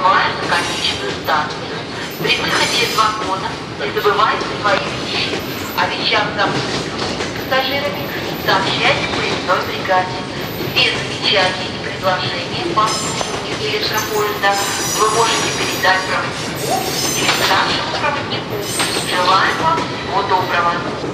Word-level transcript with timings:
на 0.00 0.48
конечную 0.48 1.12
станцию. 1.22 1.76
При 2.20 2.36
выходе 2.36 2.88
из 2.88 2.96
вагона 2.96 3.48
не 3.78 4.00
забывайте 4.00 4.46
свои 4.60 4.78
вещи. 5.04 5.36
О 5.76 5.86
вещах, 5.86 6.24
забытых 6.34 6.92
пассажирами, 7.36 8.08
сообщайте 8.46 9.08
поездной 9.12 9.60
бригаде. 9.68 10.18
Все 10.74 10.92
замечания 10.96 11.68
и 11.68 11.84
предложения 11.84 12.74
по 12.74 12.84
обслуживанию 12.84 13.56
электропоезда 13.60 14.56
вы 14.98 15.10
можете 15.10 15.48
передать 15.58 16.00
проводнику 16.08 16.80
или 17.16 17.30
старшему 17.44 17.92
проводнику. 18.00 18.54
Желаем 19.10 19.56
вам 19.62 19.76
всего 19.76 20.22
доброго. 20.22 21.11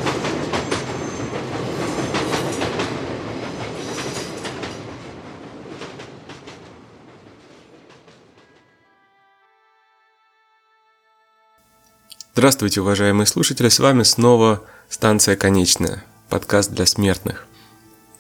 Здравствуйте, 12.38 12.82
уважаемые 12.82 13.26
слушатели, 13.26 13.68
с 13.68 13.80
вами 13.80 14.04
снова 14.04 14.62
станция 14.88 15.34
«Конечная», 15.34 16.04
подкаст 16.28 16.70
для 16.70 16.86
смертных. 16.86 17.48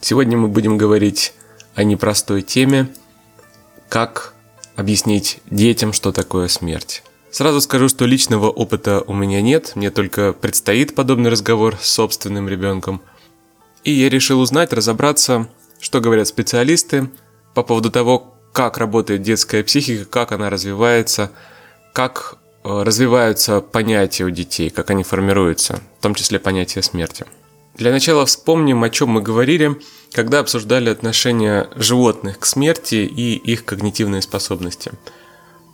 Сегодня 0.00 0.36
мы 0.36 0.48
будем 0.48 0.76
говорить 0.76 1.34
о 1.76 1.84
непростой 1.84 2.42
теме, 2.42 2.88
как 3.88 4.34
объяснить 4.74 5.38
детям, 5.48 5.92
что 5.92 6.10
такое 6.10 6.48
смерть. 6.48 7.04
Сразу 7.30 7.60
скажу, 7.60 7.88
что 7.88 8.06
личного 8.06 8.50
опыта 8.50 9.04
у 9.06 9.14
меня 9.14 9.40
нет, 9.40 9.74
мне 9.76 9.92
только 9.92 10.32
предстоит 10.32 10.96
подобный 10.96 11.30
разговор 11.30 11.78
с 11.80 11.88
собственным 11.88 12.48
ребенком. 12.48 13.00
И 13.84 13.92
я 13.92 14.08
решил 14.08 14.40
узнать, 14.40 14.72
разобраться, 14.72 15.48
что 15.78 16.00
говорят 16.00 16.26
специалисты 16.26 17.08
по 17.54 17.62
поводу 17.62 17.92
того, 17.92 18.34
как 18.52 18.78
работает 18.78 19.22
детская 19.22 19.62
психика, 19.62 20.06
как 20.06 20.32
она 20.32 20.50
развивается, 20.50 21.30
как 21.92 22.38
развиваются 22.64 23.60
понятия 23.60 24.24
у 24.24 24.30
детей, 24.30 24.70
как 24.70 24.90
они 24.90 25.02
формируются, 25.02 25.80
в 25.98 26.02
том 26.02 26.14
числе 26.14 26.38
понятие 26.38 26.82
смерти. 26.82 27.24
Для 27.74 27.92
начала 27.92 28.26
вспомним, 28.26 28.82
о 28.82 28.90
чем 28.90 29.10
мы 29.10 29.22
говорили, 29.22 29.76
когда 30.12 30.40
обсуждали 30.40 30.90
отношения 30.90 31.68
животных 31.76 32.40
к 32.40 32.46
смерти 32.46 32.96
и 32.96 33.36
их 33.36 33.64
когнитивные 33.64 34.20
способности. 34.20 34.90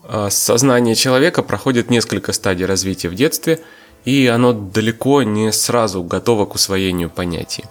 Э, 0.02 0.28
сознание 0.30 0.94
человека 0.94 1.42
проходит 1.42 1.88
несколько 1.88 2.32
стадий 2.32 2.66
развития 2.66 3.08
в 3.08 3.14
детстве, 3.14 3.60
и 4.04 4.26
оно 4.26 4.52
далеко 4.52 5.22
не 5.22 5.50
сразу 5.50 6.02
готово 6.02 6.44
к 6.44 6.54
усвоению 6.54 7.08
понятий. 7.08 7.64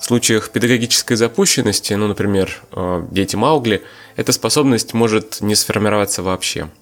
В 0.00 0.04
случаях 0.04 0.50
педагогической 0.50 1.16
запущенности, 1.16 1.94
ну, 1.94 2.06
например, 2.06 2.62
э, 2.70 3.04
дети 3.10 3.34
Маугли, 3.34 3.82
эта 4.14 4.30
способность 4.30 4.94
может 4.94 5.40
не 5.40 5.56
сформироваться 5.56 6.22
вообще– 6.22 6.68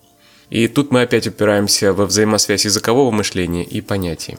и 0.52 0.68
тут 0.68 0.92
мы 0.92 1.00
опять 1.00 1.26
упираемся 1.26 1.94
во 1.94 2.04
взаимосвязь 2.04 2.66
языкового 2.66 3.10
мышления 3.10 3.64
и 3.64 3.80
понятий. 3.80 4.36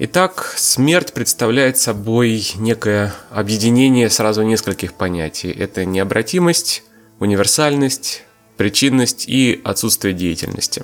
Итак, 0.00 0.54
смерть 0.56 1.12
представляет 1.12 1.78
собой 1.78 2.44
некое 2.56 3.14
объединение 3.30 4.10
сразу 4.10 4.42
нескольких 4.42 4.94
понятий. 4.94 5.52
Это 5.52 5.84
необратимость, 5.84 6.82
универсальность, 7.20 8.24
причинность 8.56 9.28
и 9.28 9.60
отсутствие 9.62 10.14
деятельности. 10.14 10.82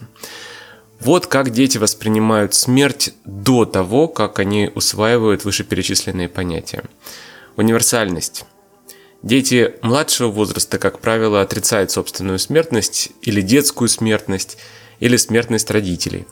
Вот 1.00 1.26
как 1.26 1.50
дети 1.50 1.78
воспринимают 1.78 2.54
смерть 2.54 3.14
до 3.24 3.64
того, 3.64 4.06
как 4.06 4.38
они 4.38 4.70
усваивают 4.76 5.44
вышеперечисленные 5.44 6.28
понятия. 6.28 6.84
Универсальность. 7.56 8.44
Дети 9.24 9.76
младшего 9.80 10.30
возраста, 10.30 10.78
как 10.78 10.98
правило, 10.98 11.40
отрицают 11.40 11.90
собственную 11.90 12.38
смертность 12.38 13.10
или 13.22 13.40
детскую 13.40 13.88
смертность, 13.88 14.58
или 15.00 15.16
смертность 15.16 15.70
родителей. 15.70 16.26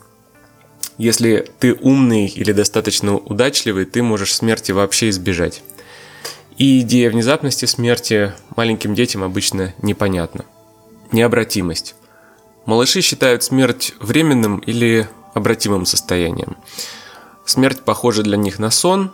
Если 0.99 1.49
ты 1.59 1.73
умный 1.73 2.27
или 2.27 2.53
достаточно 2.53 3.17
удачливый, 3.17 3.87
ты 3.87 4.03
можешь 4.03 4.35
смерти 4.35 4.73
вообще 4.73 5.09
избежать. 5.09 5.63
И 6.59 6.81
идея 6.83 7.11
внезапности 7.11 7.65
смерти 7.65 8.35
маленьким 8.57 8.95
детям 8.95 9.23
обычно 9.23 9.73
непонятна. 9.81 10.45
Необратимость. 11.13 11.95
Малыши 12.67 13.01
считают 13.01 13.43
смерть 13.43 13.95
временным 14.01 14.59
или 14.59 15.09
обратимым 15.33 15.87
состоянием. 15.87 16.59
Смерть 17.47 17.81
похожа 17.81 18.23
для 18.23 18.37
них 18.37 18.59
на 18.59 18.71
сон 18.71 19.13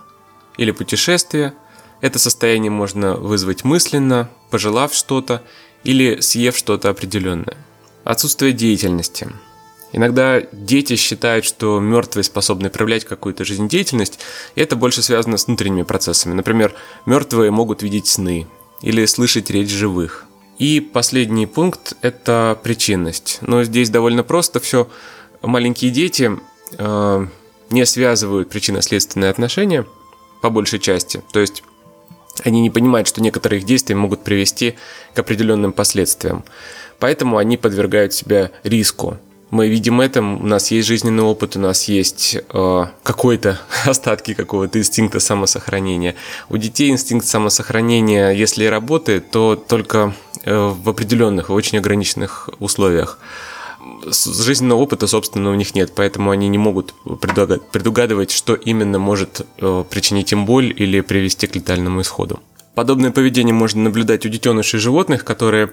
или 0.57 0.71
путешествие– 0.71 1.53
это 2.01 2.19
состояние 2.19 2.71
можно 2.71 3.15
вызвать 3.15 3.63
мысленно, 3.63 4.29
пожелав 4.49 4.93
что-то 4.93 5.43
или 5.83 6.19
съев 6.19 6.57
что-то 6.57 6.89
определенное. 6.89 7.57
Отсутствие 8.03 8.53
деятельности. 8.53 9.27
Иногда 9.91 10.41
дети 10.51 10.95
считают, 10.95 11.45
что 11.45 11.79
мертвые 11.79 12.23
способны 12.23 12.69
проявлять 12.69 13.05
какую-то 13.05 13.43
жизнедеятельность, 13.43 14.19
и 14.55 14.61
это 14.61 14.75
больше 14.75 15.01
связано 15.01 15.37
с 15.37 15.47
внутренними 15.47 15.83
процессами. 15.83 16.33
Например, 16.33 16.73
мертвые 17.05 17.49
могут 17.51 17.81
видеть 17.81 18.07
сны 18.07 18.47
или 18.81 19.05
слышать 19.05 19.49
речь 19.49 19.69
живых. 19.69 20.25
И 20.59 20.79
последний 20.79 21.47
пункт– 21.47 21.93
это 22.01 22.59
причинность. 22.61 23.39
Но 23.41 23.63
здесь 23.63 23.89
довольно 23.89 24.23
просто 24.23 24.59
все. 24.59 24.89
Маленькие 25.41 25.89
дети 25.89 26.37
э, 26.77 27.27
не 27.69 27.85
связывают 27.85 28.49
причинно-следственные 28.49 29.31
отношения 29.31 29.85
по 30.41 30.49
большей 30.49 30.79
части. 30.79 31.23
То 31.31 31.39
есть 31.39 31.63
они 32.43 32.61
не 32.61 32.69
понимают, 32.69 33.07
что 33.07 33.21
некоторые 33.21 33.59
их 33.59 33.65
действия 33.65 33.95
могут 33.95 34.23
привести 34.23 34.75
к 35.13 35.19
определенным 35.19 35.71
последствиям. 35.71 36.43
Поэтому 36.99 37.37
они 37.37 37.57
подвергают 37.57 38.13
себя 38.13 38.51
риску. 38.63 39.17
Мы 39.51 39.67
видим 39.67 39.99
это, 39.99 40.21
у 40.21 40.45
нас 40.45 40.69
есть 40.69 40.87
жизненный 40.87 41.23
опыт, 41.23 41.55
у 41.55 41.59
нас 41.59 41.85
есть 41.85 42.37
э, 42.37 42.85
какой-то 43.01 43.59
остатки 43.85 44.35
какого-то 44.35 44.77
инстинкта 44.77 45.19
самосохранения. 45.19 46.15
У 46.49 46.57
детей 46.57 46.91
инстинкт 46.91 47.25
самосохранения, 47.25 48.29
если 48.31 48.65
и 48.65 48.67
работает, 48.67 49.31
то 49.31 49.55
только 49.55 50.13
э, 50.43 50.55
в 50.55 50.87
определенных, 50.87 51.49
в 51.49 51.53
очень 51.53 51.79
ограниченных 51.79 52.49
условиях 52.59 53.17
жизненного 54.05 54.79
опыта, 54.79 55.07
собственно, 55.07 55.51
у 55.51 55.55
них 55.55 55.75
нет, 55.75 55.91
поэтому 55.95 56.31
они 56.31 56.47
не 56.47 56.57
могут 56.57 56.93
предугадывать, 57.03 58.31
что 58.31 58.53
именно 58.53 58.99
может 58.99 59.45
э, 59.57 59.83
причинить 59.89 60.31
им 60.31 60.45
боль 60.45 60.73
или 60.75 61.01
привести 61.01 61.47
к 61.47 61.55
летальному 61.55 62.01
исходу. 62.01 62.39
Подобное 62.75 63.11
поведение 63.11 63.53
можно 63.53 63.83
наблюдать 63.83 64.25
у 64.25 64.29
детенышей 64.29 64.79
животных, 64.79 65.25
которые 65.25 65.71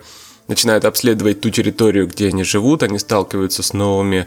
начинают 0.49 0.85
обследовать 0.85 1.41
ту 1.41 1.51
территорию, 1.51 2.07
где 2.07 2.29
они 2.29 2.45
живут, 2.45 2.83
они 2.83 2.99
сталкиваются 2.99 3.63
с 3.63 3.73
новыми 3.73 4.27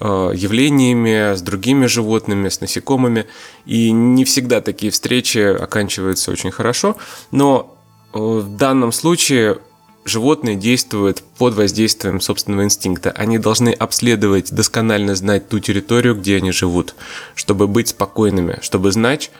э, 0.00 0.32
явлениями, 0.34 1.34
с 1.34 1.42
другими 1.42 1.86
животными, 1.86 2.48
с 2.48 2.60
насекомыми. 2.60 3.26
И 3.66 3.90
не 3.90 4.24
всегда 4.24 4.60
такие 4.60 4.92
встречи 4.92 5.38
оканчиваются 5.38 6.30
очень 6.30 6.50
хорошо, 6.50 6.96
но 7.30 7.76
э, 8.12 8.18
в 8.18 8.56
данном 8.56 8.92
случае 8.92 9.58
животные 10.04 10.56
действуют 10.56 11.22
под 11.38 11.54
воздействием 11.54 12.20
собственного 12.20 12.64
инстинкта. 12.64 13.10
Они 13.12 13.38
должны 13.38 13.70
обследовать, 13.70 14.52
досконально 14.52 15.14
знать 15.14 15.48
ту 15.48 15.58
территорию, 15.60 16.14
где 16.14 16.36
они 16.36 16.52
живут, 16.52 16.94
чтобы 17.34 17.68
быть 17.68 17.88
спокойными, 17.88 18.58
чтобы 18.62 18.92
знать, 18.92 19.30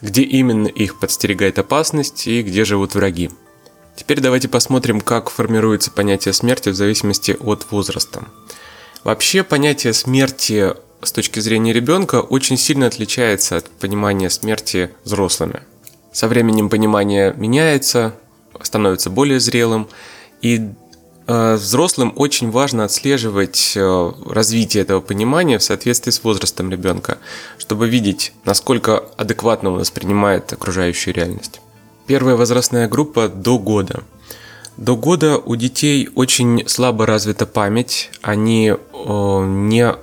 где 0.00 0.22
именно 0.22 0.68
их 0.68 0.98
подстерегает 0.98 1.58
опасность 1.58 2.26
и 2.26 2.42
где 2.42 2.64
живут 2.64 2.94
враги. 2.94 3.30
Теперь 3.96 4.20
давайте 4.20 4.48
посмотрим, 4.48 5.00
как 5.00 5.30
формируется 5.30 5.90
понятие 5.90 6.34
смерти 6.34 6.68
в 6.68 6.74
зависимости 6.74 7.36
от 7.40 7.66
возраста. 7.70 8.24
Вообще 9.04 9.42
понятие 9.42 9.94
смерти 9.94 10.74
с 11.00 11.12
точки 11.12 11.40
зрения 11.40 11.72
ребенка 11.72 12.20
очень 12.20 12.58
сильно 12.58 12.86
отличается 12.86 13.56
от 13.56 13.70
понимания 13.70 14.28
смерти 14.28 14.90
взрослыми. 15.04 15.62
Со 16.12 16.28
временем 16.28 16.68
понимание 16.68 17.34
меняется, 17.36 18.14
становится 18.62 19.10
более 19.10 19.40
зрелым. 19.40 19.88
И 20.42 20.68
э, 21.26 21.54
взрослым 21.54 22.12
очень 22.16 22.50
важно 22.50 22.84
отслеживать 22.84 23.72
э, 23.76 24.12
развитие 24.26 24.82
этого 24.82 25.00
понимания 25.00 25.58
в 25.58 25.62
соответствии 25.62 26.10
с 26.10 26.22
возрастом 26.22 26.70
ребенка, 26.70 27.18
чтобы 27.58 27.88
видеть, 27.88 28.32
насколько 28.44 29.04
адекватно 29.16 29.70
он 29.70 29.78
воспринимает 29.78 30.52
окружающую 30.52 31.14
реальность. 31.14 31.60
Первая 32.06 32.36
возрастная 32.36 32.88
группа 32.88 33.28
до 33.28 33.58
года. 33.58 34.04
До 34.76 34.94
года 34.94 35.38
у 35.38 35.56
детей 35.56 36.08
очень 36.14 36.68
слабо 36.68 37.06
развита 37.06 37.46
память, 37.46 38.10
они 38.20 38.68
э, 38.68 39.44
не 39.46 39.94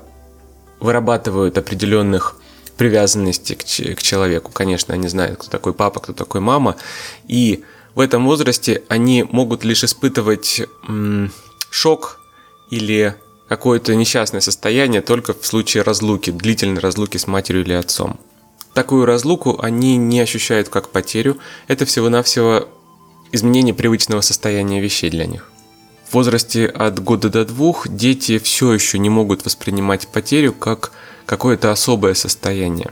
вырабатывают 0.79 1.57
определенных 1.57 2.35
привязанностей 2.77 3.55
к, 3.55 4.01
человеку. 4.01 4.51
Конечно, 4.51 4.93
они 4.93 5.07
знают, 5.07 5.39
кто 5.39 5.49
такой 5.49 5.73
папа, 5.73 5.99
кто 5.99 6.13
такой 6.13 6.41
мама, 6.41 6.75
и 7.27 7.63
в 7.95 7.99
этом 7.99 8.25
возрасте 8.25 8.83
они 8.89 9.23
могут 9.23 9.63
лишь 9.63 9.83
испытывать 9.83 10.63
шок 11.69 12.19
или 12.69 13.15
какое-то 13.47 13.95
несчастное 13.95 14.41
состояние 14.41 15.01
только 15.01 15.33
в 15.33 15.45
случае 15.45 15.83
разлуки, 15.83 16.31
длительной 16.31 16.81
разлуки 16.81 17.17
с 17.17 17.27
матерью 17.27 17.63
или 17.63 17.73
отцом. 17.73 18.19
Такую 18.73 19.05
разлуку 19.05 19.59
они 19.61 19.97
не 19.97 20.19
ощущают 20.19 20.69
как 20.69 20.89
потерю, 20.89 21.37
это 21.67 21.85
всего-навсего 21.85 22.67
изменение 23.31 23.75
привычного 23.75 24.21
состояния 24.21 24.81
вещей 24.81 25.11
для 25.11 25.27
них. 25.27 25.51
В 26.09 26.15
возрасте 26.15 26.65
от 26.65 26.99
года 26.99 27.29
до 27.29 27.45
двух 27.45 27.87
дети 27.87 28.39
все 28.39 28.73
еще 28.73 28.97
не 28.97 29.09
могут 29.09 29.45
воспринимать 29.45 30.07
потерю 30.07 30.53
как 30.53 30.91
какое-то 31.25 31.71
особое 31.71 32.13
состояние. 32.13 32.91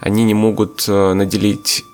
Они 0.00 0.24
не 0.24 0.34
могут 0.34 0.84
э, 0.88 1.12
наделить 1.14 1.84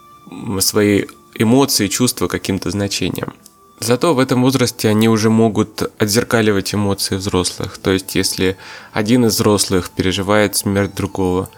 свои 0.61 1.05
эмоции, 1.35 1.89
чувства 1.89 2.29
каким-то 2.29 2.71
значением. 2.71 3.35
Зато 3.81 4.15
в 4.15 4.21
этом 4.21 4.43
возрасте 4.43 4.89
они 4.89 5.09
уже 5.09 5.29
могут 5.29 5.91
отзеркаливать 5.99 6.75
эмоции 6.75 7.17
взрослых. 7.17 7.79
То 7.79 7.91
есть, 7.91 8.15
если 8.15 8.57
один 8.93 9.27
из 9.27 9.35
взрослых 9.35 9.91
переживает 9.91 10.55
смерть 10.55 10.95
другого, 10.95 11.51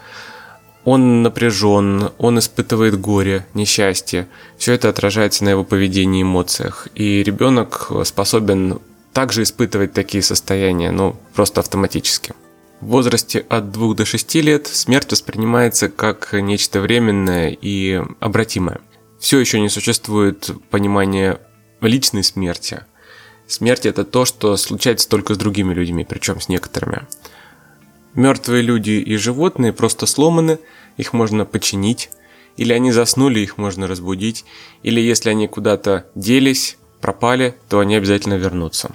он 0.85 1.23
напряжен, 1.23 2.11
он 2.19 2.39
испытывает 2.39 2.99
горе, 3.01 3.47
несчастье. 3.55 4.27
Все 4.57 4.73
это 4.73 4.89
отражается 4.89 5.45
на 5.45 5.51
его 5.51 5.65
поведении 5.65 6.21
и 6.21 6.23
эмоциях. 6.23 6.89
И 6.95 7.23
ребенок 7.23 7.91
способен 8.05 8.81
также 9.13 9.43
испытывать 9.43 9.93
такие 9.93 10.23
состояния, 10.23 10.91
но 10.91 11.17
просто 11.35 11.61
автоматически. 11.61 12.35
В 12.81 12.87
возрасте 12.87 13.45
от 13.49 13.71
2 13.71 13.95
до 13.95 14.05
6 14.05 14.35
лет 14.37 14.67
смерть 14.67 15.13
воспринимается 15.13 15.89
как 15.89 16.33
нечто 16.33 16.81
временное 16.81 17.51
и 17.51 18.03
обратимое. 18.21 18.81
Все 19.25 19.39
еще 19.39 19.59
не 19.59 19.71
существует 19.71 20.51
понимания 20.69 21.41
личной 21.81 22.23
смерти. 22.23 22.85
Смерть 23.47 23.87
это 23.87 24.05
то, 24.05 24.27
что 24.27 24.55
случается 24.59 25.09
только 25.09 25.33
с 25.33 25.39
другими 25.39 25.73
людьми, 25.73 26.05
причем 26.07 26.43
с 26.43 26.51
некоторыми. 26.51 27.07
Мертвые 28.13 28.61
люди 28.61 28.91
и 28.91 29.17
животные 29.17 29.73
просто 29.73 30.05
сломаны, 30.05 30.59
их 30.99 31.15
можно 31.15 31.47
починить, 31.47 32.11
или 32.59 32.75
они 32.75 32.93
заснули, 32.93 33.41
их 33.41 33.57
можно 33.57 33.87
разбудить, 33.87 34.45
или 34.83 35.01
если 35.01 35.31
они 35.31 35.49
куда-то 35.49 36.05
делись, 36.15 36.77
пропали, 37.01 37.55
то 37.71 37.79
они 37.79 37.97
обязательно 37.97 38.35
вернутся. 38.35 38.95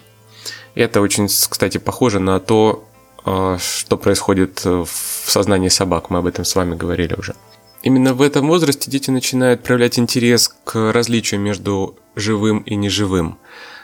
Это 0.76 1.02
очень, 1.02 1.26
кстати, 1.26 1.80
похоже 1.80 2.20
на 2.20 2.40
то, 2.40 2.88
а, 3.26 3.58
что 3.58 3.98
происходит 3.98 4.64
в 4.64 4.88
сознании 5.26 5.70
собак. 5.70 6.12
Мы 6.12 6.20
об 6.20 6.28
этом 6.28 6.46
с 6.46 6.56
вами 6.56 6.76
говорили 6.76 7.16
уже. 7.16 7.34
Именно 7.82 8.14
в 8.14 8.22
этом 8.22 8.48
возрасте 8.48 8.92
дети 8.92 9.10
начинают 9.10 9.64
проявлять 9.64 10.00
интерес 10.00 10.54
к 10.66 10.92
различию 10.92 11.40
между 11.40 11.98
живым 12.16 12.60
и 12.60 12.76
неживым. 12.76 13.38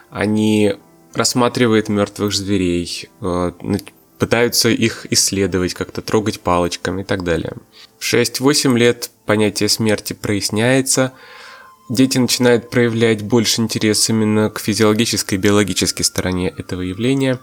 Они 0.09 0.75
рассматривают 1.13 1.87
мертвых 1.87 2.33
зверей, 2.33 3.09
э, 3.21 3.51
пытаются 4.19 4.69
их 4.69 5.07
исследовать, 5.11 5.73
как-то 5.73 6.01
трогать 6.01 6.41
палочками 6.41 7.01
и 7.01 7.05
так 7.05 7.23
далее. 7.23 7.53
В 7.97 8.03
6-8 8.03 8.77
лет 8.77 9.11
понятие 9.25 9.69
смерти 9.69 10.13
проясняется, 10.13 11.13
дети 11.89 12.17
начинают 12.17 12.69
проявлять 12.69 13.21
больше 13.23 13.61
интерес 13.61 14.09
именно 14.09 14.49
к 14.49 14.59
физиологической 14.59 15.37
и 15.37 15.41
биологической 15.41 16.03
стороне 16.03 16.49
этого 16.49 16.81
явления. 16.81 17.39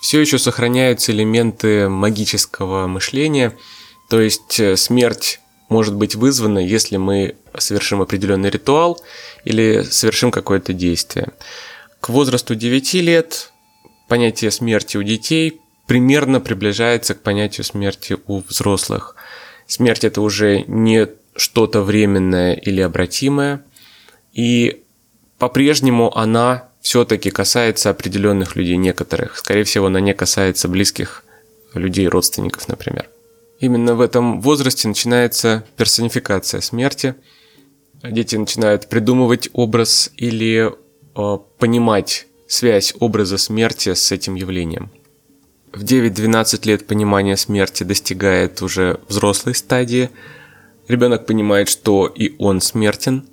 Все 0.00 0.20
еще 0.20 0.38
сохраняются 0.38 1.12
элементы 1.12 1.88
магического 1.88 2.86
мышления, 2.86 3.56
то 4.08 4.20
есть 4.20 4.58
э, 4.60 4.76
смерть 4.76 5.40
может 5.70 5.94
быть 5.94 6.16
вызвана, 6.16 6.58
если 6.58 6.98
мы 6.98 7.36
совершим 7.56 8.02
определенный 8.02 8.50
ритуал 8.50 9.00
или 9.44 9.82
совершим 9.82 10.30
какое-то 10.30 10.74
действие. 10.74 11.28
К 12.00 12.10
возрасту 12.10 12.54
9 12.54 12.94
лет 12.94 13.52
понятие 14.08 14.50
смерти 14.50 14.96
у 14.96 15.02
детей 15.02 15.60
примерно 15.86 16.40
приближается 16.40 17.14
к 17.14 17.22
понятию 17.22 17.64
смерти 17.64 18.16
у 18.26 18.40
взрослых. 18.40 19.16
Смерть 19.66 20.04
это 20.04 20.20
уже 20.20 20.64
не 20.66 21.08
что-то 21.36 21.82
временное 21.82 22.54
или 22.54 22.80
обратимое, 22.80 23.64
и 24.32 24.82
по-прежнему 25.38 26.16
она 26.16 26.68
все-таки 26.80 27.30
касается 27.30 27.90
определенных 27.90 28.56
людей, 28.56 28.76
некоторых. 28.76 29.36
Скорее 29.38 29.64
всего, 29.64 29.86
она 29.86 30.00
не 30.00 30.14
касается 30.14 30.68
близких 30.68 31.24
людей, 31.74 32.08
родственников, 32.08 32.68
например. 32.68 33.08
Именно 33.60 33.94
в 33.94 34.00
этом 34.00 34.40
возрасте 34.40 34.88
начинается 34.88 35.64
персонификация 35.76 36.62
смерти. 36.62 37.14
Дети 38.02 38.36
начинают 38.36 38.88
придумывать 38.88 39.50
образ 39.52 40.10
или 40.16 40.72
э, 41.14 41.38
понимать 41.58 42.26
связь 42.48 42.94
образа 42.98 43.36
смерти 43.36 43.92
с 43.92 44.10
этим 44.10 44.34
явлением. 44.34 44.90
В 45.74 45.84
9-12 45.84 46.66
лет 46.66 46.86
понимание 46.86 47.36
смерти 47.36 47.84
достигает 47.84 48.62
уже 48.62 48.98
взрослой 49.08 49.54
стадии. 49.54 50.08
Ребенок 50.88 51.26
понимает, 51.26 51.68
что 51.68 52.06
и 52.06 52.34
он 52.38 52.62
смертен. 52.62 53.28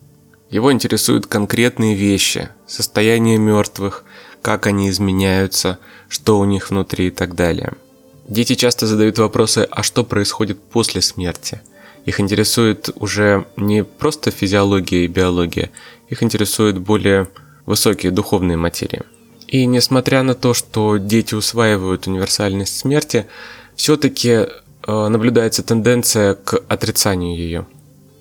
Его 0.49 0.73
интересуют 0.73 1.25
конкретные 1.25 1.95
вещи, 1.95 2.49
состояние 2.67 3.37
мертвых, 3.37 4.03
как 4.41 4.67
они 4.67 4.89
изменяются, 4.89 5.79
что 6.09 6.37
у 6.37 6.45
них 6.45 6.69
внутри 6.69 7.07
и 7.07 7.11
так 7.11 7.33
далее– 7.33 7.73
Дети 8.27 8.55
часто 8.55 8.87
задают 8.87 9.17
вопросы, 9.19 9.67
а 9.69 9.83
что 9.83 10.03
происходит 10.03 10.59
после 10.59 11.01
смерти? 11.01 11.61
Их 12.05 12.19
интересует 12.19 12.89
уже 12.95 13.45
не 13.55 13.83
просто 13.83 14.31
физиология 14.31 15.05
и 15.05 15.07
биология, 15.07 15.71
их 16.09 16.23
интересуют 16.23 16.77
более 16.77 17.27
высокие 17.65 18.11
духовные 18.11 18.57
материи. 18.57 19.03
И 19.47 19.65
несмотря 19.65 20.23
на 20.23 20.35
то, 20.35 20.53
что 20.53 20.97
дети 20.97 21.35
усваивают 21.35 22.07
универсальность 22.07 22.77
смерти, 22.77 23.27
все-таки 23.75 24.29
э, 24.29 24.47
наблюдается 24.87 25.63
тенденция 25.63 26.35
к 26.35 26.61
отрицанию 26.67 27.37
ее. 27.37 27.65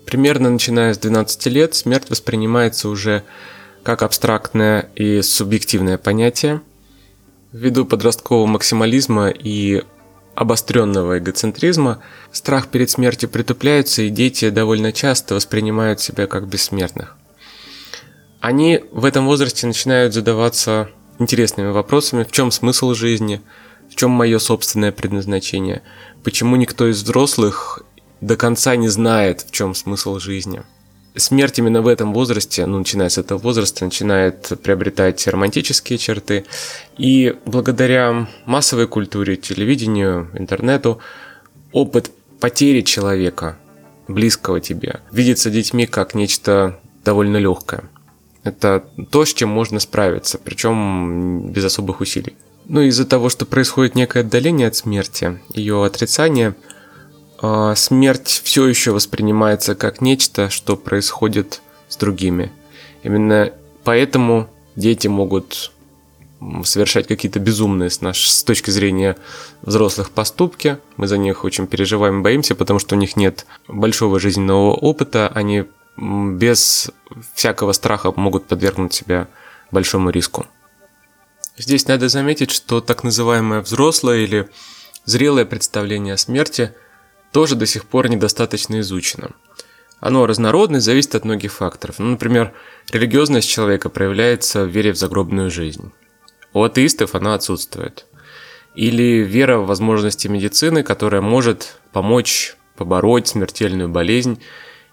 Примерно 0.05 0.49
начиная 0.49 0.93
с 0.93 0.97
12 0.99 1.47
лет 1.47 1.75
смерть 1.75 2.09
воспринимается 2.09 2.87
уже 2.87 3.23
как 3.83 4.03
абстрактное 4.03 4.89
и 4.95 5.21
субъективное 5.21 5.97
понятие. 5.97 6.61
Ввиду 7.51 7.85
подросткового 7.85 8.45
максимализма 8.45 9.29
и 9.29 9.83
обостренного 10.37 11.17
эгоцентризма, 11.17 11.99
страх 12.31 12.67
перед 12.67 12.91
смертью 12.91 13.27
притупляется, 13.27 14.03
и 14.03 14.09
дети 14.09 14.51
довольно 14.51 14.93
часто 14.93 15.33
воспринимают 15.33 15.99
себя 15.99 16.27
как 16.27 16.47
бессмертных. 16.47 17.17
Они 18.39 18.83
в 18.91 19.05
этом 19.05 19.25
возрасте 19.25 19.65
начинают 19.65 20.13
задаваться 20.13 20.91
интересными 21.17 21.71
вопросами, 21.71 22.23
в 22.23 22.31
чем 22.31 22.51
смысл 22.51 22.93
жизни, 22.93 23.41
в 23.89 23.95
чем 23.95 24.11
мое 24.11 24.37
собственное 24.37 24.91
предназначение, 24.91 25.81
почему 26.23 26.55
никто 26.55 26.87
из 26.87 27.01
взрослых 27.01 27.81
до 28.21 28.37
конца 28.37 28.75
не 28.75 28.89
знает, 28.89 29.41
в 29.41 29.49
чем 29.49 29.73
смысл 29.73 30.19
жизни– 30.19 30.61
смерть 31.17 31.59
именно 31.59 31.81
в 31.81 31.87
этом 31.87 32.13
возрасте, 32.13 32.65
ну, 32.65 32.79
начиная 32.79 33.09
с 33.09 33.17
этого 33.17 33.37
возраста, 33.37 33.85
начинает 33.85 34.51
приобретать 34.63 35.27
романтические 35.27 35.97
черты. 35.97 36.45
И 36.97 37.35
благодаря 37.45 38.27
массовой 38.45 38.87
культуре, 38.87 39.35
телевидению, 39.35 40.29
интернету, 40.33 40.99
опыт 41.71 42.11
потери 42.39 42.81
человека, 42.81 43.57
близкого 44.07 44.61
тебе, 44.61 45.01
видится 45.11 45.49
детьми 45.49 45.85
как 45.85 46.13
нечто 46.13 46.79
довольно 47.03 47.37
легкое. 47.37 47.83
Это 48.43 48.85
то, 49.11 49.25
с 49.25 49.33
чем 49.33 49.49
можно 49.49 49.79
справиться, 49.79 50.37
причем 50.37 51.51
без 51.51 51.65
особых 51.65 51.99
усилий. 51.99 52.35
Ну, 52.65 52.81
из-за 52.81 53.05
того, 53.05 53.29
что 53.29 53.45
происходит 53.45 53.95
некое 53.95 54.21
отдаление 54.21 54.67
от 54.67 54.75
смерти, 54.75 55.39
ее 55.53 55.85
отрицание– 55.85 56.55
смерть 57.75 58.41
все 58.43 58.67
еще 58.67 58.91
воспринимается 58.91 59.75
как 59.75 60.01
нечто, 60.01 60.49
что 60.49 60.75
происходит 60.75 61.61
с 61.87 61.97
другими. 61.97 62.51
Именно 63.03 63.53
поэтому 63.83 64.49
дети 64.75 65.07
могут 65.07 65.71
совершать 66.63 67.07
какие-то 67.07 67.39
безумные 67.39 67.89
с, 67.89 68.01
наш, 68.01 68.27
с 68.27 68.43
точки 68.43 68.69
зрения 68.69 69.17
взрослых 69.61 70.11
поступки. 70.11 70.77
Мы 70.95 71.07
за 71.07 71.17
них 71.17 71.43
очень 71.43 71.67
переживаем 71.67 72.21
боимся, 72.21 72.55
потому 72.55 72.79
что 72.79 72.95
у 72.95 72.99
них 72.99 73.15
нет 73.15 73.45
большого 73.67 74.19
жизненного 74.19 74.73
опыта. 74.73 75.27
Они 75.33 75.65
без 75.97 76.91
всякого 77.33 77.71
страха 77.71 78.13
могут 78.15 78.45
подвергнуть 78.45 78.93
себя 78.93 79.27
большому 79.71 80.11
риску. 80.11 80.45
Здесь 81.57 81.87
надо 81.87 82.07
заметить, 82.07 82.51
что 82.51 82.81
так 82.81 83.03
называемое 83.03 83.61
взрослое 83.61 84.19
или 84.19 84.49
зрелое 85.05 85.45
представление 85.45 86.15
о 86.15 86.17
смерти– 86.17 86.73
тоже 87.37 87.55
до 87.55 87.67
сих 87.67 87.85
пор 87.85 88.09
недостаточно 88.09 88.79
изучено. 88.79 89.29
Оно 89.99 90.25
разнородное, 90.25 90.79
зависит 90.79 91.13
от 91.13 91.23
многих 91.23 91.53
факторов. 91.53 91.99
Ну, 91.99 92.07
например, 92.07 92.51
религиозность 92.91 93.47
человека 93.47 93.89
проявляется 93.89 94.65
в 94.65 94.69
вере 94.69 94.91
в 94.91 94.97
загробную 94.97 95.51
жизнь. 95.51 95.91
У 96.53 96.63
атеистов 96.63 97.13
она 97.13 97.35
отсутствует. 97.35 98.07
Или 98.73 99.21
вера 99.21 99.59
в 99.59 99.67
возможности 99.67 100.27
медицины, 100.27 100.81
которая 100.81 101.21
может 101.21 101.75
помочь 101.91 102.55
побороть 102.75 103.27
смертельную 103.27 103.87
болезнь 103.87 104.41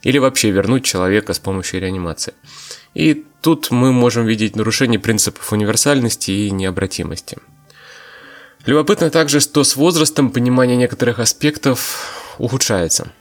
или 0.02 0.18
вообще 0.18 0.50
вернуть 0.50 0.84
человека 0.84 1.32
с 1.32 1.38
помощью 1.38 1.80
реанимации. 1.80 2.34
И 2.92 3.24
тут 3.40 3.70
мы 3.70 3.90
можем 3.90 4.26
видеть 4.26 4.54
нарушение 4.54 5.00
принципов 5.00 5.50
универсальности 5.50 6.30
и 6.30 6.50
необратимости. 6.50 7.38
Любопытно 8.66 9.08
также, 9.08 9.40
что 9.40 9.64
с 9.64 9.76
возрастом 9.76 10.30
понимание 10.30 10.76
некоторых 10.76 11.20
аспектов 11.20 12.20
ухудшается. 12.38 13.12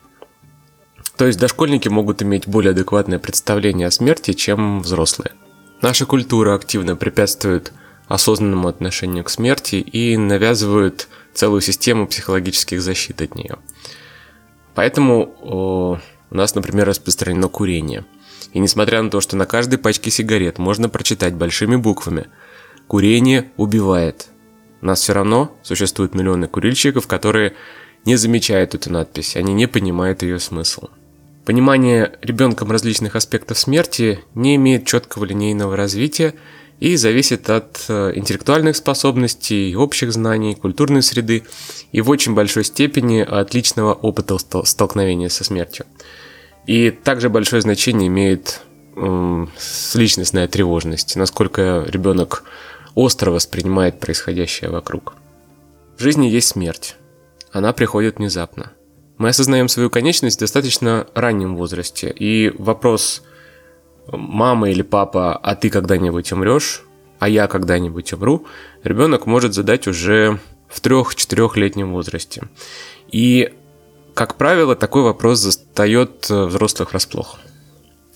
То 1.17 1.27
есть 1.27 1.39
дошкольники 1.39 1.89
могут 1.89 2.22
иметь 2.24 2.48
более 2.48 2.72
адекватное 2.72 3.20
представление 3.20 3.88
о 3.88 3.91
смерти, 3.91 4.34
чем 4.34 4.82
взрослые. 4.82 5.34
Наша 5.82 6.05
культура 6.05 6.55
активно 6.55 6.96
препятствует 6.96 7.74
осознанному 8.08 8.67
отношению 8.67 9.24
к 9.24 9.29
смерти 9.29 9.75
и 9.75 10.17
навязывают 10.17 11.08
целую 11.34 11.62
систему 11.62 12.08
психологических 12.08 12.82
защит 12.82 13.22
от 13.22 13.36
нее. 13.36 13.58
Поэтому 14.75 16.00
у 16.32 16.36
нас, 16.36 16.55
например, 16.55 16.88
распространено 16.88 17.48
курение. 17.48 18.05
И 18.53 18.60
несмотря 18.60 19.01
на 19.01 19.10
то, 19.10 19.22
что 19.22 19.36
на 19.36 19.46
каждой 19.46 19.77
пачке 19.77 20.12
сигарет 20.12 20.58
можно 20.58 20.89
прочитать 20.89 21.34
большими 21.34 21.75
буквами 21.75 22.27
«Курение 22.88 23.51
убивает», 23.58 24.27
у 24.82 24.86
нас 24.86 25.00
все 25.00 25.13
равно 25.13 25.55
существуют 25.63 26.13
миллионы 26.13 26.48
курильщиков, 26.48 27.08
которые 27.08 27.53
не 28.05 28.15
замечают 28.15 28.75
эту 28.75 28.91
надпись, 28.91 29.36
они 29.36 29.53
не 29.53 29.67
понимают 29.67 30.24
ее 30.24 30.39
смысл. 30.39 30.89
Понимание 31.45 32.13
ребенком 32.22 32.72
различных 32.72 33.15
аспектов 33.15 33.60
смерти 33.60 34.19
не 34.33 34.55
имеет 34.55 34.86
четкого 34.86 35.25
линейного 35.25 35.75
развития 35.75 36.33
и 36.79 36.95
зависит 36.95 37.50
от 37.50 37.86
э, 37.89 38.13
интеллектуальных 38.15 38.77
способностей, 38.77 39.75
общих 39.75 40.13
знаний, 40.13 40.55
культурной 40.55 41.01
среды 41.01 41.43
и 41.91 42.01
в 42.01 42.10
очень 42.10 42.33
большой 42.33 42.63
степени 42.63 43.19
от 43.19 43.53
личного 43.53 43.93
опыта 43.93 44.38
столкновения 44.65 45.29
со 45.29 45.43
смертью. 45.43 45.86
И 46.65 46.91
также 46.91 47.29
большое 47.29 47.62
значение 47.62 48.07
имеет 48.07 48.62
личностная 48.95 50.48
тревожность, 50.48 51.15
насколько 51.15 51.83
ребенок 51.88 52.43
остро 52.95 53.31
воспринимает 53.31 54.00
происходящее 54.00 54.69
вокруг. 54.69 55.15
В 55.98 56.01
жизни 56.01 56.27
есть 56.27 56.50
смерть. 56.50 56.95
Она 57.53 57.72
приходит 57.72 58.17
внезапно. 58.17 58.74
Мы 59.17 59.29
осознаем 59.29 59.69
свою 59.69 59.89
конечность 59.89 60.38
в 60.38 60.39
достаточно 60.41 61.07
раннем 61.15 61.55
возрасте. 61.55 62.10
И 62.10 62.51
вопрос 62.57 63.24
«мама 64.12 64.69
или 64.69 64.81
папа, 64.81 65.38
а 65.38 65.55
ты 65.55 65.69
когда-нибудь 65.69 66.33
умрешь?» 66.33 66.83
а 67.24 67.29
я 67.29 67.48
когда-нибудь 67.48 68.12
умру, 68.12 68.48
ребенок 68.83 69.27
может 69.27 69.53
задать 69.53 69.88
уже 69.88 70.41
в 70.67 70.81
трех-четырехлетнем 70.81 71.93
возрасте. 71.93 72.50
И, 73.13 73.53
как 74.13 74.36
правило, 74.36 74.75
такой 74.75 75.03
вопрос 75.03 75.39
застает 75.39 76.29
э, 76.29 76.43
взрослых 76.43 76.91
врасплох. 76.91 77.39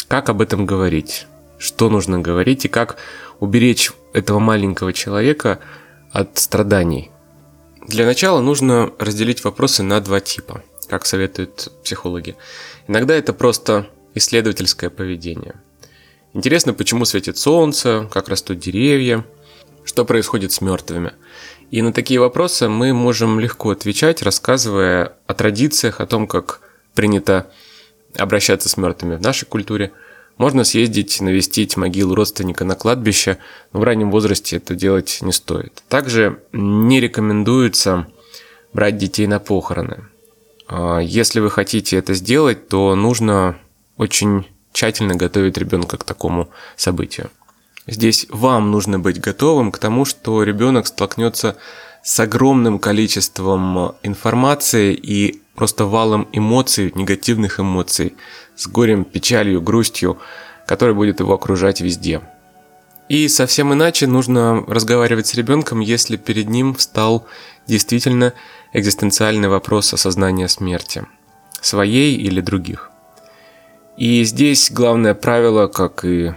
Как 0.10 0.28
об 0.28 0.42
этом 0.42 0.66
говорить? 0.66 1.26
Что 1.58 1.90
нужно 1.90 2.20
говорить 2.20 2.66
и 2.66 2.68
как 2.68 2.98
уберечь 3.40 3.94
этого 4.12 4.40
маленького 4.40 4.92
человека 4.92 5.60
от 6.12 6.38
страданий? 6.38 7.10
Для 7.88 8.06
начала 8.06 8.42
нужно 8.42 8.94
разделить 9.00 9.44
вопросы 9.44 9.84
на 9.84 10.00
два 10.02 10.20
типа, 10.20 10.64
как 10.90 11.06
советуют 11.06 11.72
психологи. 11.84 12.36
Иногда 12.88 13.16
это 13.16 13.34
просто 13.34 13.88
исследовательское 14.14 14.90
поведение– 14.90 15.56
Интересно, 16.38 16.76
почему 16.76 17.06
светит 17.06 17.38
солнце, 17.38 18.08
как 18.12 18.30
растут 18.30 18.60
деревья, 18.60 19.26
что 19.84 20.06
происходит 20.06 20.52
с 20.52 20.62
мертвыми. 20.62 21.14
И 21.72 21.82
на 21.82 21.92
такие 21.92 22.20
вопросы 22.20 22.70
мы 22.70 22.94
можем 22.94 23.40
легко 23.40 23.72
отвечать, 23.72 24.22
рассказывая 24.22 25.14
о 25.26 25.34
традициях, 25.34 26.00
о 26.00 26.06
том, 26.06 26.28
как 26.28 26.62
принято 26.94 27.50
обращаться 28.16 28.70
с 28.70 28.78
мертвыми 28.78 29.16
в 29.16 29.22
нашей 29.22 29.46
культуре. 29.46 29.94
Можно 30.38 30.64
съездить, 30.64 31.20
навестить 31.20 31.78
могилу 31.78 32.14
родственника 32.14 32.64
на 32.64 32.76
кладбище, 32.76 33.38
но 33.74 33.80
в 33.80 33.84
раннем 33.84 34.12
возрасте 34.12 34.58
это 34.58 34.76
делать 34.76 35.20
не 35.22 35.32
стоит. 35.32 35.84
Также 35.90 36.44
не 36.52 37.00
рекомендуется 37.00 38.08
брать 38.74 38.98
детей 38.98 39.26
на 39.26 39.40
похороны. 39.40 40.06
А 40.68 41.00
если 41.00 41.40
вы 41.40 41.50
хотите 41.50 41.98
это 41.98 42.14
сделать, 42.14 42.68
то 42.68 42.94
нужно 42.96 43.58
очень 43.98 44.46
тщательно 44.74 45.16
готовить 45.16 45.58
ребенка 45.58 45.98
к 45.98 46.04
такому 46.04 46.50
событию. 46.76 47.32
Здесь 47.88 48.28
вам 48.30 48.70
нужно 48.70 49.00
быть 49.00 49.20
готовым 49.20 49.72
к 49.72 49.80
тому, 49.80 50.06
что 50.06 50.44
ребенок 50.44 50.88
столкнется 50.88 51.56
с 52.04 52.20
огромным 52.20 52.80
количеством 52.80 53.96
информации 54.04 54.94
и 54.94 55.42
просто 55.56 55.86
валом 55.86 56.28
эмоций, 56.32 56.92
негативных 56.94 57.60
эмоций, 57.60 58.16
с 58.58 58.68
горем, 58.68 59.06
печалью, 59.06 59.62
грустью, 59.62 60.18
который 60.66 60.94
будет 60.94 61.22
его 61.22 61.34
окружать 61.34 61.80
везде. 61.80 62.22
И 63.08 63.30
совсем 63.30 63.72
иначе 63.72 64.06
нужно 64.06 64.66
разговаривать 64.68 65.28
с 65.28 65.36
ребенком, 65.36 65.80
если 65.80 66.18
перед 66.18 66.50
ним 66.50 66.76
встал 66.76 67.26
действительно 67.66 68.34
экзистенциальный 68.74 69.48
вопрос 69.48 69.94
осознания 69.94 70.50
смерти, 70.50 71.06
своей 71.62 72.18
или 72.18 72.42
других. 72.42 72.92
И 73.96 74.24
здесь 74.26 74.70
главное 74.70 75.14
правило, 75.14 75.68
как 75.68 76.04
и 76.04 76.34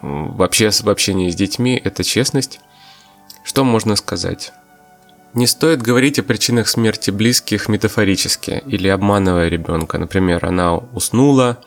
вообще 0.00 0.70
в 0.70 0.88
общении 0.88 1.30
с 1.30 1.34
детьми, 1.34 1.80
это 1.82 2.04
честность. 2.04 2.60
Что 3.42 3.64
можно 3.64 3.96
сказать? 3.96 4.52
Не 5.34 5.48
стоит 5.48 5.82
говорить 5.82 6.20
о 6.20 6.22
причинах 6.22 6.68
смерти 6.68 7.10
близких 7.10 7.68
метафорически 7.68 8.62
или 8.66 8.86
обманывая 8.86 9.48
ребенка. 9.48 9.98
Например, 9.98 10.46
она 10.46 10.76
уснула, 10.76 11.58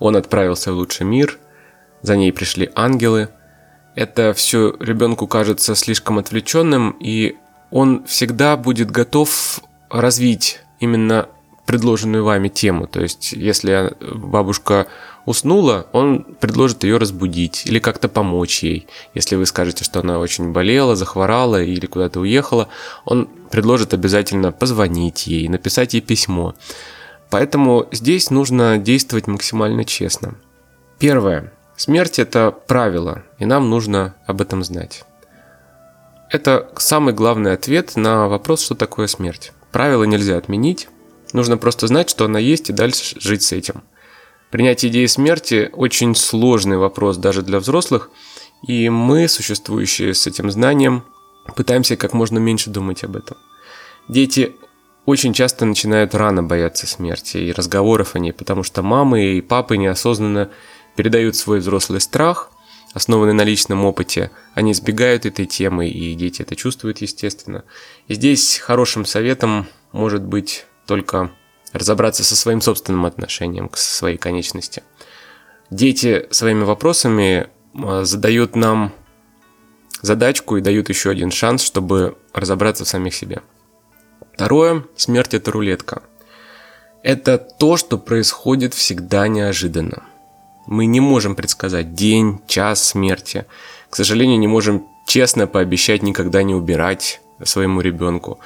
он 0.00 0.16
отправился 0.16 0.72
в 0.72 0.76
лучший 0.76 1.06
мир, 1.06 1.38
за 2.02 2.16
ней 2.16 2.32
пришли 2.32 2.68
ангелы. 2.74 3.28
Это 3.94 4.32
все 4.34 4.74
ребенку 4.80 5.28
кажется 5.28 5.76
слишком 5.76 6.18
отвлеченным, 6.18 6.96
и 7.00 7.36
он 7.70 8.04
всегда 8.06 8.56
будет 8.56 8.90
готов 8.90 9.60
развить 9.88 10.60
именно 10.80 11.28
предложенную 11.66 12.24
вами 12.24 12.48
тему. 12.48 12.88
То 12.88 13.00
есть, 13.00 13.32
если 13.32 13.94
бабушка 14.00 14.88
уснула, 15.26 15.86
он 15.92 16.24
предложит 16.24 16.84
ее 16.84 16.96
разбудить 16.96 17.66
или 17.66 17.78
как-то 17.78 18.08
помочь 18.08 18.62
ей. 18.62 18.86
Если 19.14 19.36
вы 19.36 19.46
скажете, 19.46 19.84
что 19.84 20.00
она 20.00 20.18
очень 20.18 20.52
болела, 20.52 20.96
захворала 20.96 21.62
или 21.62 21.86
куда-то 21.86 22.20
уехала, 22.20 22.68
он 23.04 23.28
предложит 23.50 23.94
обязательно 23.94 24.52
позвонить 24.52 25.26
ей, 25.26 25.48
написать 25.48 25.94
ей 25.94 26.00
письмо. 26.00 26.54
Поэтому 27.30 27.86
здесь 27.92 28.30
нужно 28.30 28.78
действовать 28.78 29.26
максимально 29.26 29.84
честно. 29.84 30.34
Первое. 30.98 31.52
Смерть– 31.76 32.18
это 32.18 32.50
правило, 32.50 33.22
и 33.38 33.46
нам 33.46 33.70
нужно 33.70 34.14
об 34.26 34.40
этом 34.40 34.62
знать. 34.64 35.04
Это 36.28 36.68
самый 36.76 37.14
главный 37.14 37.52
ответ 37.52 37.96
на 37.96 38.28
вопрос, 38.28 38.62
что 38.62 38.74
такое 38.74 39.06
смерть. 39.06 39.52
Правила 39.72 40.04
нельзя 40.04 40.36
отменить, 40.36 40.88
Нужно 41.32 41.56
просто 41.56 41.86
знать, 41.86 42.10
что 42.10 42.24
она 42.24 42.38
есть, 42.38 42.70
и 42.70 42.72
дальше 42.72 43.16
жить 43.20 43.42
с 43.42 43.52
этим. 43.52 43.82
Принять 44.50 44.84
идеи 44.84 45.06
смерти– 45.06 45.70
очень 45.72 46.14
сложный 46.14 46.76
вопрос 46.76 47.16
даже 47.16 47.42
для 47.42 47.60
взрослых, 47.60 48.10
и 48.66 48.88
мы, 48.88 49.28
существующие 49.28 50.12
с 50.12 50.26
этим 50.26 50.50
знанием, 50.50 51.04
пытаемся 51.54 51.96
как 51.96 52.12
можно 52.14 52.38
меньше 52.38 52.68
думать 52.70 53.04
об 53.04 53.16
этом. 53.16 53.36
Дети 54.08 54.56
очень 55.06 55.32
часто 55.32 55.64
начинают 55.64 56.14
рано 56.14 56.42
бояться 56.42 56.86
смерти 56.86 57.38
и 57.38 57.52
разговоров 57.52 58.16
о 58.16 58.18
ней, 58.18 58.32
потому 58.32 58.64
что 58.64 58.82
мамы 58.82 59.36
и 59.36 59.40
папы 59.40 59.76
неосознанно 59.76 60.50
передают 60.96 61.36
свой 61.36 61.60
взрослый 61.60 62.00
страх, 62.00 62.50
основанный 62.92 63.34
на 63.34 63.42
личном 63.42 63.84
опыте. 63.84 64.32
Они 64.54 64.72
избегают 64.72 65.26
этой 65.26 65.46
темы, 65.46 65.88
и 65.88 66.14
дети 66.14 66.42
это 66.42 66.56
чувствуют, 66.56 66.98
естественно. 67.02 67.64
И 68.08 68.14
здесь 68.14 68.58
хорошим 68.58 69.04
советом 69.04 69.68
может 69.92 70.22
быть 70.22 70.66
только 70.86 71.30
разобраться 71.72 72.24
со 72.24 72.36
своим 72.36 72.60
собственным 72.60 73.06
отношением 73.06 73.68
к 73.68 73.76
своей 73.76 74.16
конечности. 74.16 74.82
Дети 75.70 76.26
своими 76.30 76.64
вопросами 76.64 77.48
а, 77.74 78.04
задают 78.04 78.56
нам 78.56 78.92
задачку 80.02 80.56
и 80.56 80.60
дают 80.60 80.88
еще 80.88 81.10
один 81.10 81.30
шанс, 81.30 81.62
чтобы 81.62 82.16
разобраться 82.32 82.84
в 82.84 82.88
самих 82.88 83.14
себе. 83.14 83.42
Второе, 84.34 84.84
смерть 84.96 85.34
это 85.34 85.50
рулетка. 85.52 86.02
Это 87.02 87.38
то, 87.38 87.76
что 87.76 87.98
происходит 87.98 88.74
всегда 88.74 89.28
неожиданно. 89.28 90.02
Мы 90.66 90.86
не 90.86 91.00
можем 91.00 91.34
предсказать 91.34 91.94
день, 91.94 92.40
час 92.46 92.82
смерти. 92.82 93.46
К 93.88 93.96
сожалению, 93.96 94.38
не 94.38 94.46
можем 94.46 94.86
честно 95.06 95.46
пообещать 95.46 96.02
никогда 96.02 96.42
не 96.42 96.54
убирать 96.54 97.20
своему 97.42 97.80
ребенку. 97.80 98.38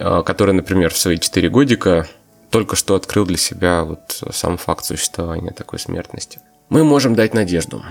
Э, 0.00 0.22
который, 0.24 0.54
например, 0.54 0.94
в 0.94 0.98
свои 0.98 1.18
4 1.18 1.50
годика 1.50 2.08
только 2.50 2.76
что 2.76 2.94
открыл 2.94 3.24
для 3.24 3.36
себя 3.36 3.84
вот 3.84 4.22
сам 4.32 4.56
факт 4.56 4.84
существования 4.84 5.52
такой 5.52 5.78
смертности. 5.78 6.40
Мы 6.68 6.84
можем 6.84 7.14
дать 7.14 7.34
надежду. 7.34 7.82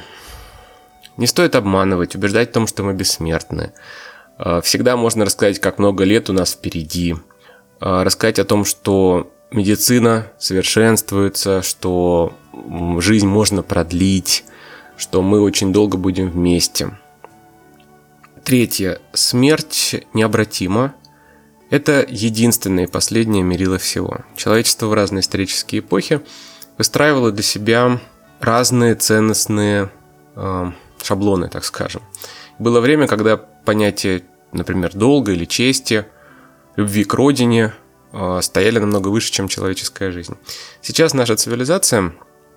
Не 1.17 1.27
стоит 1.27 1.55
обманывать, 1.55 2.15
убеждать 2.15 2.49
в 2.49 2.53
том, 2.53 2.67
что 2.67 2.83
мы 2.83 2.93
бессмертны. 2.93 3.73
Э, 4.37 4.61
всегда 4.63 4.95
можно 4.95 5.25
рассказать, 5.25 5.59
как 5.59 5.79
много 5.79 6.03
лет 6.03 6.29
у 6.29 6.33
нас 6.33 6.53
впереди. 6.53 7.15
Э, 7.81 8.03
рассказать 8.03 8.39
о 8.39 8.45
том, 8.45 8.63
что 8.63 9.31
медицина 9.51 10.31
совершенствуется, 10.37 11.61
что 11.61 12.33
жизнь 12.99 13.27
можно 13.27 13.63
продлить, 13.63 14.45
что 14.97 15.21
мы 15.21 15.41
очень 15.41 15.73
долго 15.73 15.97
будем 15.97 16.29
вместе. 16.29 16.97
Третье. 18.43 18.99
Смерть 19.13 20.05
необратима. 20.13 20.95
Это 21.69 22.05
единственное 22.07 22.85
и 22.85 22.91
последнее 22.91 23.43
мерило 23.43 23.77
всего. 23.77 24.19
Человечество 24.35 24.87
в 24.87 24.93
разные 24.93 25.21
исторические 25.21 25.79
эпохи 25.81 26.21
выстраивало 26.77 27.31
для 27.31 27.43
себя 27.43 28.01
разные 28.39 28.95
ценностные 28.95 29.91
э, 30.35 30.71
шаблоны, 31.03 31.49
так 31.49 31.63
скажем. 31.63 32.01
Было 32.57 32.79
время, 32.79 33.07
когда 33.07 33.37
понятие, 33.37 34.23
например, 34.51 34.93
долга 34.93 35.31
или 35.31 35.45
чести, 35.45 36.07
любви 36.75 37.03
к 37.03 37.13
родине 37.13 37.73
э, 38.13 38.39
стояли 38.41 38.79
намного 38.79 39.09
выше, 39.09 39.31
чем 39.31 39.47
человеческая 39.47 40.11
жизнь. 40.11 40.35
Сейчас 40.81 41.13
наша 41.13 41.35
цивилизация 41.35 42.13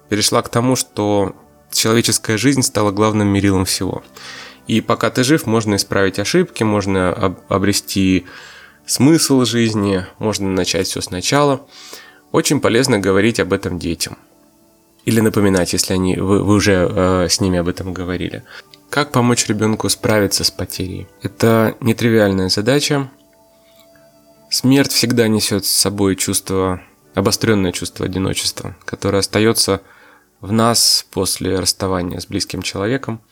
перешла 0.08 0.40
к 0.42 0.48
тому, 0.48 0.74
что 0.74 1.36
человеческая 1.70 2.38
жизнь 2.38 2.62
стала 2.62 2.92
главным 2.92 3.28
мерилом 3.28 3.64
всего. 3.66 4.02
И 4.66 4.80
пока 4.80 5.10
ты 5.10 5.24
жив, 5.24 5.46
можно 5.46 5.74
исправить 5.74 6.18
ошибки, 6.18 6.62
можно 6.62 7.36
обрести 7.48 8.26
смысл 8.86 9.44
жизни, 9.44 10.06
можно 10.18 10.48
начать 10.48 10.86
все 10.86 11.00
сначала. 11.00 11.66
Очень 12.30 12.60
полезно 12.60 12.98
говорить 12.98 13.40
об 13.40 13.52
этом 13.52 13.78
детям. 13.78 14.16
Или 15.04 15.20
напоминать, 15.20 15.72
если 15.72 15.94
они, 15.94 16.16
вы, 16.16 16.42
вы 16.42 16.54
уже 16.54 16.88
э, 16.90 17.28
с 17.28 17.40
ними 17.40 17.58
об 17.58 17.68
этом 17.68 17.92
говорили. 17.92 18.44
Как 18.88 19.10
помочь 19.10 19.46
ребенку 19.46 19.88
справиться 19.88 20.44
с 20.44 20.50
потерей? 20.50 21.08
Это 21.22 21.76
нетривиальная 21.80 22.48
задача. 22.48 23.10
Смерть 24.50 24.92
всегда 24.92 25.28
несет 25.28 25.64
с 25.64 25.70
собой 25.70 26.14
чувство, 26.14 26.82
обостренное 27.14 27.72
чувство 27.72 28.06
одиночества, 28.06 28.76
которое 28.84 29.18
остается 29.18 29.80
в 30.40 30.52
нас 30.52 31.06
после 31.10 31.58
расставания 31.58 32.20
с 32.20 32.26
близким 32.26 32.62
человеком. 32.62 33.22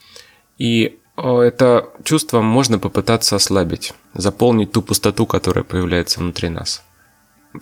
И 0.57 0.99
это 1.15 1.89
чувство 2.03 2.41
можно 2.41 2.79
попытаться 2.79 3.35
ослабить, 3.35 3.93
заполнить 4.13 4.71
ту 4.71 4.81
пустоту, 4.81 5.25
которая 5.25 5.63
появляется 5.63 6.19
внутри 6.19 6.49
нас. 6.49 6.83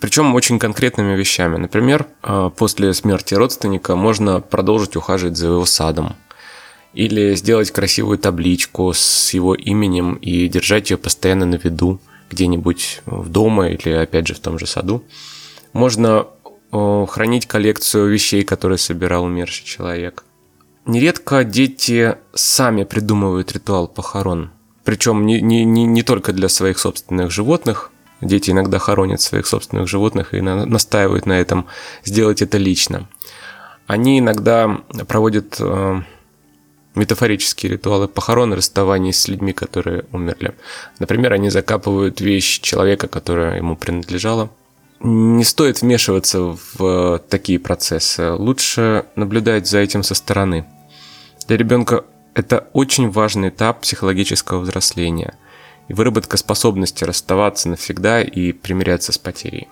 Причем 0.00 0.34
очень 0.34 0.58
конкретными 0.58 1.16
вещами. 1.16 1.56
Например, 1.56 2.06
э, 2.22 2.50
после 2.56 2.94
смерти 2.94 3.34
родственника 3.34 3.96
можно 3.96 4.40
продолжить 4.40 4.96
ухаживать 4.96 5.36
за 5.36 5.48
его 5.48 5.64
садом. 5.64 6.14
Или 6.92 7.34
сделать 7.34 7.70
красивую 7.70 8.18
табличку 8.18 8.92
с 8.92 9.32
его 9.32 9.54
именем 9.54 10.14
и 10.14 10.48
держать 10.48 10.90
ее 10.90 10.96
постоянно 10.96 11.46
на 11.46 11.54
виду 11.54 12.00
где-нибудь 12.30 13.02
в 13.06 13.28
дома 13.28 13.68
или 13.68 13.90
опять 13.90 14.28
же 14.28 14.34
в 14.34 14.40
том 14.40 14.58
же 14.58 14.66
саду. 14.66 15.04
Можно 15.72 16.26
э, 16.72 17.06
хранить 17.08 17.46
коллекцию 17.46 18.10
вещей, 18.10 18.44
которые 18.44 18.78
собирал 18.78 19.24
умерший 19.24 19.66
человек. 19.66 20.24
Нередко 20.86 21.44
дети 21.44 22.16
сами 22.32 22.84
придумывают 22.84 23.52
ритуал 23.52 23.88
похорон. 23.88 24.50
Причем 24.84 25.26
не, 25.26 25.40
не, 25.40 25.64
не, 25.64 25.84
не 25.84 26.02
только 26.02 26.32
для 26.32 26.48
своих 26.48 26.78
собственных 26.78 27.30
животных. 27.30 27.90
Дети 28.20 28.50
иногда 28.50 28.78
хоронят 28.78 29.20
своих 29.20 29.46
собственных 29.46 29.88
животных 29.88 30.34
и 30.34 30.40
на, 30.40 30.66
настаивают 30.66 31.26
на 31.26 31.40
этом 31.40 31.66
сделать 32.04 32.42
это 32.42 32.58
лично. 32.58 33.08
Они 33.86 34.18
иногда 34.18 34.80
проводят 35.08 35.56
э, 35.58 36.02
метафорические 36.94 37.72
ритуалы 37.72 38.08
похорон 38.08 38.52
и 38.52 38.56
расставаний 38.56 39.12
с 39.12 39.28
людьми, 39.28 39.52
которые 39.52 40.04
умерли. 40.12 40.54
Например, 40.98 41.32
они 41.32 41.50
закапывают 41.50 42.20
вещь 42.20 42.60
человека, 42.60 43.08
которая 43.08 43.56
ему 43.56 43.76
принадлежала. 43.76 44.50
Не 45.00 45.44
стоит 45.44 45.80
вмешиваться 45.80 46.56
в 46.74 47.22
такие 47.28 47.58
процессы. 47.58 48.32
Лучше 48.32 49.06
наблюдать 49.16 49.66
за 49.66 49.78
этим 49.78 50.02
со 50.02 50.14
стороны. 50.14 50.66
Для 51.48 51.56
ребенка 51.56 52.04
это 52.34 52.68
очень 52.72 53.10
важный 53.10 53.48
этап 53.48 53.80
психологического 53.80 54.60
взросления 54.60 55.34
и 55.88 55.92
выработка 55.92 56.36
способности 56.36 57.04
расставаться 57.04 57.68
навсегда 57.68 58.22
и 58.22 58.52
примиряться 58.52 59.12
с 59.12 59.18
потерей. 59.18 59.68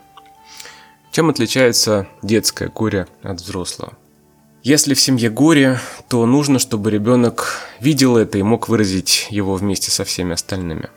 Чем 1.13 1.31
отличается 1.31 2.09
детское 2.23 2.69
горе 2.69 3.07
от 3.23 3.41
взрослого? 3.41 3.95
Если 4.63 4.95
в 4.95 5.01
семье 5.01 5.31
горе, 5.31 5.81
то 6.09 6.27
нужно, 6.27 6.59
чтобы 6.59 6.91
ребенок 6.91 7.61
видел 7.81 8.17
это 8.17 8.39
и 8.39 8.43
мог 8.43 8.69
выразить 8.69 9.29
его 9.31 9.55
вместе 9.55 9.91
со 9.91 10.05
всеми 10.05 10.35
остальными. 10.35 10.91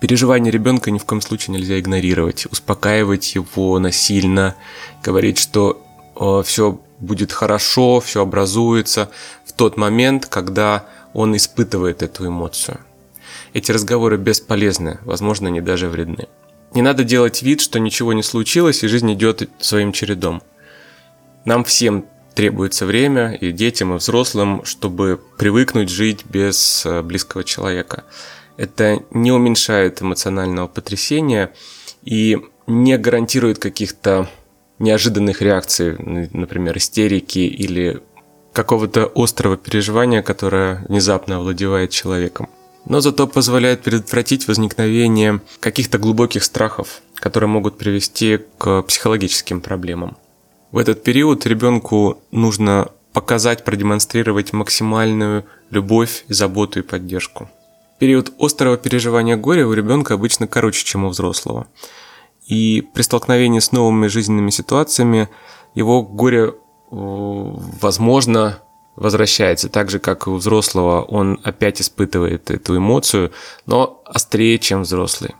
Переживания 0.00 0.52
ребенка 0.52 0.92
ни 0.92 0.98
в 0.98 1.04
коем 1.04 1.20
случае 1.20 1.56
нельзя 1.56 1.80
игнорировать, 1.80 2.46
успокаивать 2.46 3.34
его 3.34 3.78
насильно, 3.80 4.54
говорить, 5.02 5.38
что 5.38 5.84
все 6.44 6.80
будет 6.98 7.32
хорошо, 7.32 8.00
все 8.00 8.22
образуется 8.22 9.10
в 9.44 9.52
тот 9.52 9.76
момент, 9.76 10.26
когда 10.26 10.86
он 11.12 11.36
испытывает 11.36 12.02
эту 12.02 12.26
эмоцию. 12.26 12.80
Эти 13.54 13.72
разговоры 13.72 14.16
бесполезны, 14.16 14.98
возможно, 15.04 15.48
они 15.48 15.60
даже 15.60 15.88
вредны. 15.88 16.28
Не 16.74 16.82
надо 16.82 17.02
делать 17.02 17.42
вид, 17.42 17.60
что 17.60 17.78
ничего 17.78 18.12
не 18.12 18.22
случилось 18.22 18.82
и 18.82 18.88
жизнь 18.88 19.12
идет 19.12 19.48
своим 19.58 19.92
чередом. 19.92 20.42
Нам 21.44 21.64
всем 21.64 22.04
требуется 22.34 22.84
время, 22.84 23.32
и 23.32 23.52
детям, 23.52 23.94
и 23.94 23.98
взрослым, 23.98 24.64
чтобы 24.64 25.20
привыкнуть 25.38 25.88
жить 25.88 26.24
без 26.26 26.84
э, 26.84 27.02
близкого 27.02 27.42
человека. 27.42 28.04
Это 28.56 29.02
не 29.10 29.32
уменьшает 29.32 30.02
эмоционального 30.02 30.68
потрясения 30.68 31.52
и 32.04 32.38
не 32.66 32.98
гарантирует 32.98 33.58
каких-то 33.58 34.28
неожиданных 34.78 35.42
реакций, 35.42 35.96
например, 36.32 36.76
истерики 36.76 37.40
или 37.40 38.00
какого-то 38.52 39.10
острого 39.14 39.56
переживания, 39.56 40.22
которое 40.22 40.84
внезапно 40.88 41.36
овладевает 41.36 41.90
человеком. 41.90 42.48
Но 42.84 43.00
зато 43.00 43.26
позволяет 43.26 43.82
предотвратить 43.82 44.48
возникновение 44.48 45.40
каких-то 45.60 45.98
глубоких 45.98 46.42
страхов, 46.42 47.02
которые 47.14 47.48
могут 47.48 47.76
привести 47.76 48.40
к 48.56 48.82
психологическим 48.82 49.60
проблемам. 49.60 50.16
В 50.72 50.78
этот 50.78 51.02
период 51.02 51.46
ребенку 51.46 52.18
нужно 52.30 52.88
показать, 53.12 53.64
продемонстрировать 53.64 54.52
максимальную 54.52 55.44
любовь, 55.70 56.24
заботу 56.28 56.80
и 56.80 56.82
поддержку. 56.82 57.50
Период 57.98 58.32
острого 58.38 58.76
переживания 58.76 59.36
горя 59.36 59.66
у 59.66 59.72
ребенка 59.72 60.14
обычно 60.14 60.46
короче, 60.46 60.84
чем 60.84 61.04
у 61.04 61.08
взрослого. 61.08 61.66
И 62.48 62.80
при 62.80 63.02
столкновении 63.02 63.60
с 63.60 63.72
новыми 63.72 64.06
жизненными 64.06 64.50
ситуациями 64.50 65.28
его 65.74 66.02
горе, 66.02 66.46
э, 66.46 66.52
возможно, 66.90 68.62
возвращается. 68.96 69.68
Так 69.68 69.90
же, 69.90 69.98
как 69.98 70.26
и 70.26 70.30
у 70.30 70.36
взрослого, 70.36 71.02
он 71.02 71.38
опять 71.44 71.80
испытывает 71.80 72.50
эту 72.50 72.78
эмоцию, 72.78 73.32
но 73.66 74.02
острее, 74.06 74.58
чем 74.58 74.82
взрослый. 74.82 75.36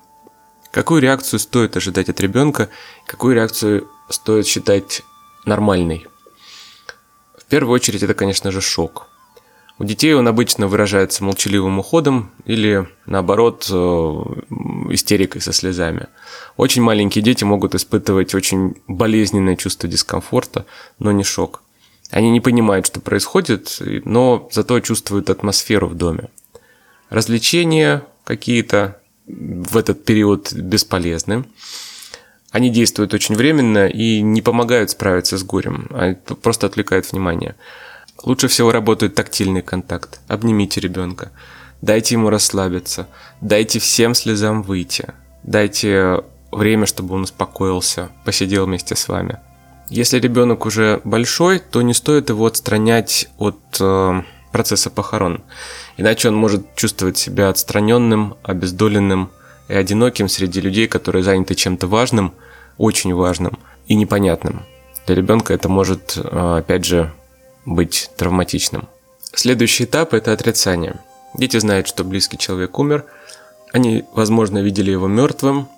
Какую 0.71 1.01
реакцию 1.01 1.41
стоит 1.41 1.77
ожидать 1.77 2.11
от 2.11 2.21
ребенка, 2.21 2.69
какую 3.07 3.35
реакцию 3.35 3.89
стоит 4.11 4.47
считать 4.47 5.03
нормальной? 5.47 6.07
В 7.39 7.47
первую 7.47 7.75
очередь 7.75 8.03
это, 8.03 8.13
конечно 8.13 8.53
же, 8.53 8.61
шок. 8.61 9.09
У 9.79 9.85
детей 9.85 10.13
он 10.13 10.29
обычно 10.29 10.67
выражается 10.67 11.25
молчаливым 11.25 11.79
уходом 11.79 12.33
или, 12.45 12.87
наоборот, 13.07 13.67
э, 13.73 14.23
истерикой 14.95 15.41
со 15.41 15.53
слезами. 15.53 16.07
Очень 16.57 16.83
маленькие 16.83 17.23
дети 17.23 17.45
могут 17.45 17.75
испытывать 17.75 18.35
очень 18.35 18.77
болезненное 18.87 19.57
чувство 19.57 19.89
дискомфорта, 19.89 20.67
но 20.99 21.13
не 21.13 21.25
шок. 21.25 21.63
Они 22.11 22.31
не 22.31 22.41
понимают, 22.41 22.87
что 22.87 23.01
происходит, 23.01 23.79
но 24.05 24.49
зато 24.51 24.81
чувствуют 24.81 25.31
атмосферу 25.31 25.89
в 25.89 25.95
доме. 25.95 26.29
Развлечения 27.11 28.05
какие-то 28.25 29.01
в 29.27 29.77
этот 29.77 30.05
период 30.05 30.53
бесполезны. 30.53 31.45
Они 32.51 32.71
действуют 32.71 33.13
очень 33.13 33.35
временно 33.35 33.87
и 33.87 34.23
не 34.23 34.41
помогают 34.41 34.91
справиться 34.91 35.37
с 35.37 35.43
горем, 35.43 35.89
а 35.91 36.15
просто 36.15 36.67
отвлекают 36.67 37.11
внимание. 37.13 37.57
Лучше 38.25 38.49
всего 38.49 38.73
работает 38.73 39.15
тактильный 39.15 39.63
контакт. 39.63 40.21
Обнимите 40.29 40.81
ребенка. 40.81 41.31
Дайте 41.81 42.15
ему 42.15 42.31
расслабиться. 42.31 43.09
Дайте 43.41 43.79
всем 43.79 44.15
слезам 44.15 44.63
выйти. 44.63 45.15
Дайте 45.43 46.25
время, 46.51 46.87
чтобы 46.87 47.15
он 47.15 47.23
успокоился, 47.23 48.09
посидел 48.25 48.67
вместе 48.67 48.97
с 48.97 49.09
вами. 49.09 49.39
Если 49.89 50.19
ребенок 50.19 50.67
уже 50.67 51.01
большой, 51.05 51.61
то 51.61 51.81
не 51.83 51.95
стоит 51.95 52.29
его 52.29 52.47
отстранять 52.47 53.29
от 53.39 53.59
э, 53.81 54.23
процесса 54.53 54.91
похорон. 54.91 55.43
Иначе 55.97 56.29
он 56.29 56.35
может 56.35 56.75
чувствовать 56.75 57.17
себя 57.17 57.49
отстраненным, 57.49 58.37
обездоленным 58.43 59.31
и 59.69 59.75
одиноким 59.75 60.29
среди 60.29 60.61
людей, 60.61 60.89
которые 60.89 61.23
заняты 61.23 61.55
чем-то 61.55 61.87
важным, 61.87 62.35
очень 62.77 63.15
важным 63.15 63.59
и 63.87 63.95
непонятным. 63.95 64.65
Для 65.07 65.15
ребенка 65.15 65.55
это 65.55 65.71
может, 65.71 66.19
э, 66.19 66.57
опять 66.59 66.85
же, 66.85 67.13
быть 67.65 68.11
травматичным. 68.17 68.89
Следующий 69.33 69.85
этап– 69.85 70.13
это 70.13 70.33
отрицание. 70.33 71.01
Дети 71.35 71.59
знают, 71.59 71.87
что 71.87 72.05
близкий 72.05 72.39
человек 72.39 72.79
умер, 72.79 73.05
они, 73.73 74.05
возможно, 74.15 74.63
видели 74.63 74.91
его 74.91 75.09
мертвым, 75.09 75.69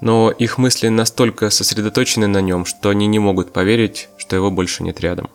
но 0.00 0.30
их 0.30 0.58
мысли 0.58 0.88
настолько 0.88 1.50
сосредоточены 1.50 2.26
на 2.26 2.40
нем, 2.40 2.64
что 2.64 2.88
они 2.88 3.06
не 3.06 3.18
могут 3.18 3.52
поверить, 3.52 4.08
что 4.16 4.34
его 4.34 4.50
больше 4.50 4.82
нет 4.82 5.00
рядом. 5.00 5.30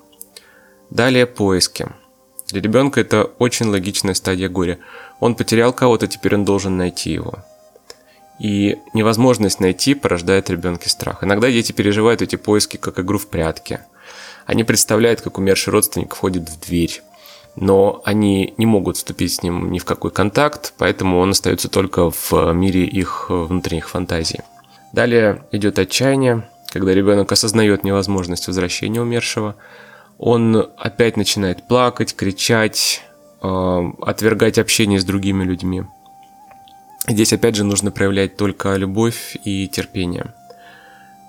Далее 0.90 1.26
поиски. 1.26 1.88
Для 2.48 2.62
ребенка 2.62 3.00
это 3.00 3.24
очень 3.24 3.68
логичная 3.68 4.14
стадия 4.14 4.50
горя. 4.50 4.80
Он 5.20 5.36
потерял 5.36 5.74
кого-то, 5.74 6.08
теперь 6.08 6.36
он 6.36 6.46
должен 6.46 6.78
найти 6.78 7.12
его. 7.12 7.36
И 8.40 8.78
невозможность 8.94 9.60
найти 9.60 9.96
порождает 9.96 10.50
ребенке 10.50 10.90
страх. 10.90 11.24
Иногда 11.24 11.50
дети 11.50 11.72
переживают 11.72 12.22
эти 12.22 12.36
поиски 12.36 12.78
как 12.78 13.00
игру 13.00 13.18
в 13.18 13.28
прятки– 13.28 13.80
они 14.48 14.64
представляют, 14.64 15.20
как 15.20 15.38
умерший 15.38 15.74
родственник 15.74 16.16
входит 16.16 16.50
в 16.50 16.60
дверь, 16.66 17.04
но 17.60 18.02
они 18.06 18.54
не 18.58 18.68
могут 18.68 18.98
вступить 18.98 19.34
с 19.34 19.44
ним 19.44 19.72
ни 19.72 19.80
в 19.80 19.86
какой 19.86 20.12
контакт, 20.12 20.74
поэтому 20.78 21.20
он 21.20 21.32
остается 21.32 21.70
только 21.70 22.12
в 22.12 22.54
мире 22.54 22.86
их 22.86 23.26
внутренних 23.30 23.90
фантазий. 23.90 24.42
Далее 24.94 25.44
идет 25.52 25.80
отчаяние, 25.80 26.48
когда 26.70 26.94
ребенок 26.94 27.32
осознает 27.32 27.84
невозможность 27.84 28.48
возвращения 28.48 29.02
умершего, 29.02 29.56
он 30.20 30.70
опять 30.78 31.18
начинает 31.18 31.68
плакать, 31.68 32.16
кричать, 32.16 33.04
э, 33.42 33.82
отвергать 34.02 34.60
общение 34.60 35.00
с 35.00 35.04
другими 35.04 35.44
людьми. 35.44 35.84
Здесь 37.08 37.34
опять 37.34 37.56
же 37.56 37.64
нужно 37.64 37.90
проявлять 37.90 38.38
только 38.38 38.76
любовь 38.76 39.36
и 39.44 39.68
терпение. 39.68 40.34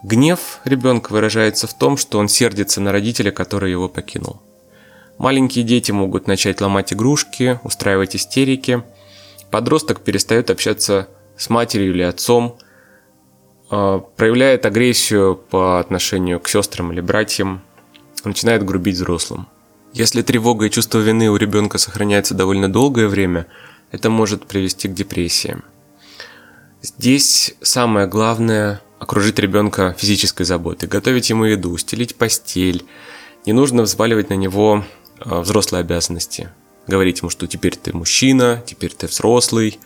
Гнев 0.02 0.60
ребенка 0.64 1.12
выражается 1.12 1.66
в 1.66 1.74
том, 1.74 1.96
что 1.96 2.18
он 2.18 2.28
сердится 2.28 2.80
на 2.80 2.92
родителя, 2.92 3.30
который 3.30 3.70
его 3.70 3.88
покинул. 3.88 4.42
Маленькие 5.18 5.64
дети 5.64 5.90
могут 5.90 6.28
начать 6.28 6.60
ломать 6.60 6.92
игрушки, 6.92 7.58
устраивать 7.64 8.14
истерики. 8.14 8.84
Подросток 9.50 10.00
перестает 10.00 10.48
общаться 10.48 11.08
с 11.36 11.50
матерью 11.50 11.90
или 11.92 12.02
отцом, 12.02 12.56
а, 13.70 13.98
проявляет 13.98 14.64
агрессию 14.64 15.36
по 15.36 15.80
отношению 15.80 16.38
к 16.38 16.48
сестрам 16.48 16.92
или 16.92 17.00
братьям, 17.00 17.62
начинает 18.24 18.64
грубить 18.64 18.94
взрослым. 18.94 19.48
Если 19.92 20.22
тревога 20.22 20.66
и 20.66 20.70
чувство 20.70 20.98
вины 20.98 21.30
у 21.30 21.36
ребенка 21.36 21.78
сохраняется 21.78 22.34
довольно 22.34 22.70
долгое 22.70 23.08
время, 23.08 23.46
это 23.90 24.10
может 24.10 24.46
привести 24.46 24.86
к 24.86 24.94
депрессии. 24.94 25.56
Здесь 26.80 27.54
самое 27.60 28.06
главное– 28.06 28.80
окружить 29.00 29.38
ребенка 29.38 29.96
физической 29.98 30.44
заботой, 30.44 30.88
готовить 30.88 31.30
ему 31.30 31.44
еду, 31.44 31.76
стелить 31.76 32.14
постель. 32.14 32.84
Не 33.46 33.52
нужно 33.52 33.82
взваливать 33.82 34.30
на 34.30 34.34
него 34.34 34.84
взрослые 35.24 35.80
обязанности. 35.80 36.50
Говорить 36.86 37.20
ему, 37.20 37.30
что 37.30 37.46
теперь 37.46 37.76
ты 37.76 37.94
мужчина, 37.94 38.62
теперь 38.66 38.92
ты 38.92 39.06
взрослый, 39.06 39.78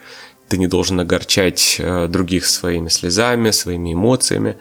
ты 0.49 0.59
не 0.59 0.67
должен 0.67 1.01
огорчать 1.01 1.79
а, 1.81 2.09
других 2.09 2.47
своими 2.47 2.89
слезами, 2.89 3.51
своими 3.51 3.95
эмоциями. 3.95 4.57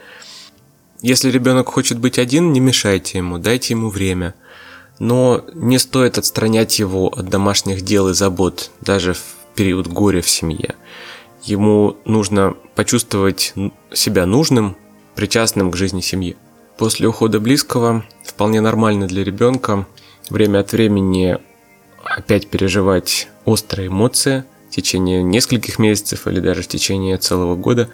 Если 1.02 1.30
ребенок 1.30 1.68
хочет 1.68 1.98
быть 1.98 2.18
один, 2.18 2.52
не 2.52 2.60
мешайте 2.60 3.18
ему, 3.18 3.38
дайте 3.38 3.74
ему 3.74 3.90
время. 3.90 4.34
Но 4.98 5.44
не 5.54 5.78
стоит 5.78 6.18
отстранять 6.18 6.78
его 6.78 7.08
от 7.08 7.28
домашних 7.28 7.82
дел 7.82 8.08
и 8.08 8.14
забот, 8.14 8.70
даже 8.80 9.14
в 9.14 9.22
период 9.54 9.86
горя 9.86 10.22
в 10.22 10.30
семье. 10.30 10.76
Ему 11.42 11.96
нужно 12.04 12.54
почувствовать 12.74 13.52
себя 13.92 14.26
нужным, 14.26 14.76
причастным 15.14 15.70
к 15.70 15.76
жизни 15.76 16.00
семьи. 16.00 16.36
После 16.78 17.06
ухода 17.08 17.40
близкого 17.40 18.04
вполне 18.24 18.60
нормально 18.60 19.06
для 19.06 19.24
ребенка 19.24 19.86
время 20.32 20.60
от 20.60 20.72
времени 20.72 21.38
опять 22.02 22.48
переживать 22.48 23.28
острые 23.44 23.88
эмоции 23.88 24.44
в 24.68 24.74
течение 24.74 25.22
нескольких 25.22 25.78
месяцев 25.78 26.26
или 26.26 26.40
даже 26.40 26.62
в 26.62 26.68
течение 26.68 27.18
целого 27.18 27.54
года. 27.54 27.90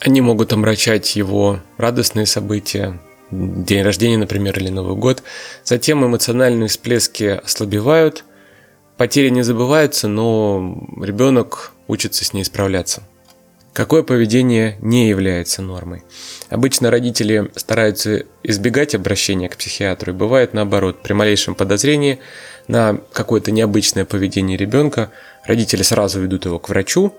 Они 0.00 0.20
могут 0.20 0.52
омрачать 0.52 1.16
его 1.16 1.60
радостные 1.78 2.26
события, 2.26 3.00
день 3.30 3.82
рождения, 3.82 4.18
например, 4.18 4.58
или 4.58 4.68
Новый 4.68 4.96
год. 4.96 5.22
Затем 5.64 6.04
эмоциональные 6.04 6.68
всплески 6.68 7.40
ослабевают, 7.42 8.24
потери 8.96 9.30
не 9.30 9.42
забываются, 9.42 10.08
но 10.08 10.86
ребенок 11.00 11.72
учится 11.86 12.24
с 12.24 12.32
ней 12.32 12.44
справляться. 12.44 13.02
Какое 13.72 14.02
поведение 14.02 14.78
не 14.80 15.08
является 15.08 15.62
нормой? 15.62 16.02
Обычно 16.48 16.90
родители 16.90 17.50
стараются 17.56 18.24
избегать 18.42 18.94
обращения 18.94 19.48
к 19.48 19.56
психиатру, 19.56 20.12
и 20.12 20.16
бывает 20.16 20.54
наоборот, 20.54 21.02
при 21.02 21.12
малейшем 21.12 21.54
подозрении 21.54 22.20
на 22.68 23.00
какое-то 23.12 23.50
необычное 23.50 24.04
поведение 24.04 24.56
ребенка, 24.56 25.10
родители 25.44 25.82
сразу 25.82 26.20
ведут 26.20 26.44
его 26.44 26.58
к 26.58 26.68
врачу. 26.68 27.14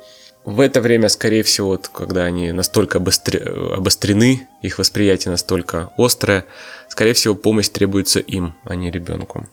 В 0.45 0.61
это 0.61 0.79
время, 0.79 1.09
скорее 1.09 1.43
всего, 1.43 1.77
когда 1.77 2.23
они 2.23 2.53
настолько 2.53 2.99
обострены, 2.99 4.47
их 4.61 4.79
восприятие 4.79 5.31
настолько 5.31 5.91
острое, 5.97 6.45
скорее 6.87 7.13
всего, 7.13 7.35
помощь 7.35 7.67
требуется 7.67 8.19
им, 8.19 8.55
а 8.63 8.75
не 8.75 8.89
ребенку. 8.89 9.45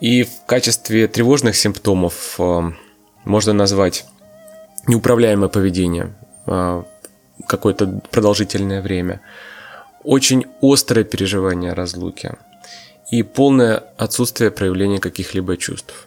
И 0.00 0.24
в 0.24 0.46
качестве 0.46 1.06
тревожных 1.06 1.54
симптомов 1.54 2.36
э, 2.38 2.60
можно 3.24 3.52
назвать 3.52 4.06
неуправляемое 4.86 5.48
поведение 5.48 6.14
а, 6.46 6.84
какое-то 7.46 8.00
продолжительное 8.10 8.82
время, 8.82 9.20
очень 10.02 10.46
острое 10.62 11.04
переживание 11.04 11.72
разлуки 11.72 12.32
и 13.10 13.22
полное 13.22 13.82
отсутствие 13.98 14.50
проявления 14.50 14.98
каких-либо 14.98 15.56
чувств. 15.56 16.06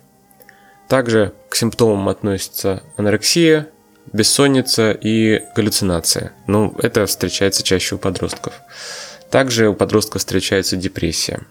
Также 0.87 1.33
к 1.49 1.55
симптомам 1.55 2.09
относятся 2.09 2.83
анорексия, 2.97 3.67
бессонница 4.11 4.91
и 4.91 5.43
галлюцинация. 5.55 6.31
Ну, 6.47 6.73
это 6.79 7.05
встречается 7.05 7.63
чаще 7.63 7.95
у 7.95 7.97
подростков. 7.97 8.53
Также 9.29 9.69
у 9.69 9.75
подростков 9.75 10.21
встречается 10.21 10.75
депрессия, 10.75 11.41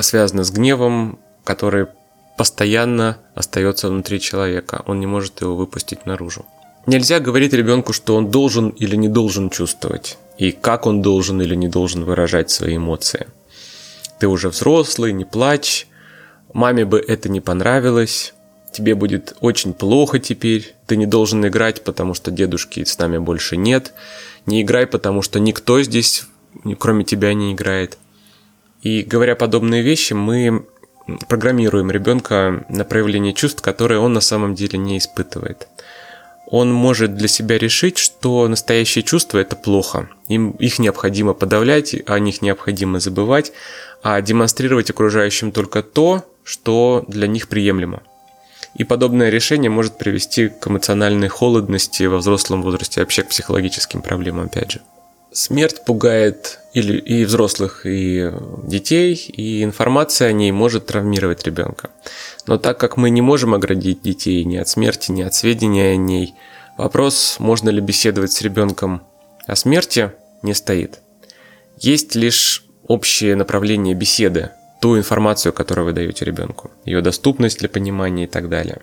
связана 0.00 0.44
с 0.44 0.50
гневом, 0.50 1.18
который 1.42 1.88
постоянно 2.36 3.18
остается 3.34 3.88
внутри 3.88 4.20
человека, 4.20 4.82
он 4.86 5.00
не 5.00 5.06
может 5.06 5.40
его 5.40 5.56
выпустить 5.56 6.06
наружу. 6.06 6.46
Нельзя 6.86 7.18
говорить 7.18 7.52
ребенку, 7.52 7.92
что 7.92 8.14
он 8.14 8.30
должен 8.30 8.68
или 8.68 8.94
не 8.94 9.08
должен 9.08 9.50
чувствовать, 9.50 10.18
и 10.38 10.52
как 10.52 10.86
он 10.86 11.02
должен 11.02 11.42
или 11.42 11.56
не 11.56 11.66
должен 11.68 12.04
выражать 12.04 12.50
свои 12.50 12.76
эмоции. 12.76 13.26
Ты 14.20 14.28
уже 14.28 14.50
взрослый, 14.50 15.12
не 15.12 15.24
плачь, 15.24 15.88
маме 16.52 16.84
бы 16.84 16.98
это 17.00 17.28
не 17.28 17.40
понравилось, 17.40 18.34
тебе 18.70 18.94
будет 18.94 19.36
очень 19.40 19.74
плохо 19.74 20.20
теперь, 20.20 20.76
ты 20.86 20.96
не 20.96 21.06
должен 21.06 21.44
играть, 21.44 21.82
потому 21.82 22.14
что 22.14 22.30
дедушки 22.30 22.84
с 22.84 22.96
нами 22.98 23.18
больше 23.18 23.56
нет, 23.56 23.92
не 24.46 24.62
играй, 24.62 24.86
потому 24.86 25.22
что 25.22 25.40
никто 25.40 25.82
здесь, 25.82 26.24
кроме 26.78 27.02
тебя, 27.02 27.34
не 27.34 27.52
играет. 27.52 27.98
И 28.82 29.02
говоря 29.02 29.34
подобные 29.34 29.82
вещи, 29.82 30.12
мы 30.12 30.66
программируем 31.28 31.90
ребенка 31.90 32.64
на 32.68 32.84
проявление 32.84 33.32
чувств, 33.32 33.60
которые 33.60 33.98
он 33.98 34.12
на 34.12 34.20
самом 34.20 34.54
деле 34.54 34.78
не 34.78 34.98
испытывает. 34.98 35.66
Он 36.46 36.72
может 36.72 37.16
для 37.16 37.28
себя 37.28 37.58
решить, 37.58 37.98
что 37.98 38.46
настоящие 38.46 39.02
чувства 39.02 39.38
это 39.38 39.56
плохо. 39.56 40.08
Им, 40.28 40.52
их 40.52 40.78
необходимо 40.78 41.34
подавлять, 41.34 41.96
о 42.06 42.18
них 42.18 42.40
необходимо 42.40 43.00
забывать, 43.00 43.52
а 44.02 44.20
демонстрировать 44.20 44.90
окружающим 44.90 45.50
только 45.50 45.82
то, 45.82 46.24
что 46.44 47.04
для 47.08 47.26
них 47.26 47.48
приемлемо. 47.48 48.02
И 48.76 48.84
подобное 48.84 49.30
решение 49.30 49.70
может 49.70 49.98
привести 49.98 50.48
к 50.48 50.68
эмоциональной 50.68 51.28
холодности 51.28 52.04
во 52.04 52.18
взрослом 52.18 52.62
возрасте, 52.62 53.00
вообще 53.00 53.22
к 53.22 53.28
психологическим 53.28 54.02
проблемам, 54.02 54.46
опять 54.46 54.72
же. 54.72 54.80
Смерть 55.32 55.84
пугает 55.84 56.60
или 56.72 56.98
и 56.98 57.24
взрослых, 57.24 57.84
и 57.84 58.30
детей, 58.64 59.14
и 59.14 59.64
информация 59.64 60.28
о 60.28 60.32
ней 60.32 60.52
может 60.52 60.86
травмировать 60.86 61.44
ребенка. 61.44 61.90
Но 62.46 62.58
так 62.58 62.78
как 62.78 62.96
мы 62.96 63.10
не 63.10 63.22
можем 63.22 63.54
оградить 63.54 64.02
детей 64.02 64.44
ни 64.44 64.56
от 64.56 64.68
смерти, 64.68 65.10
ни 65.10 65.22
от 65.22 65.34
сведения 65.34 65.92
о 65.92 65.96
ней, 65.96 66.34
вопрос, 66.76 67.36
можно 67.38 67.70
ли 67.70 67.80
беседовать 67.80 68.32
с 68.32 68.42
ребенком 68.42 69.02
о 69.46 69.56
смерти, 69.56 70.12
не 70.42 70.54
стоит. 70.54 71.00
Есть 71.78 72.14
лишь 72.14 72.64
общее 72.86 73.34
направление 73.34 73.94
беседы, 73.94 74.50
ту 74.80 74.96
информацию, 74.96 75.52
которую 75.52 75.86
вы 75.86 75.92
даете 75.92 76.24
ребенку, 76.24 76.70
ее 76.84 77.02
доступность 77.02 77.58
для 77.58 77.68
понимания 77.68 78.24
и 78.24 78.28
так 78.28 78.48
далее. 78.48 78.80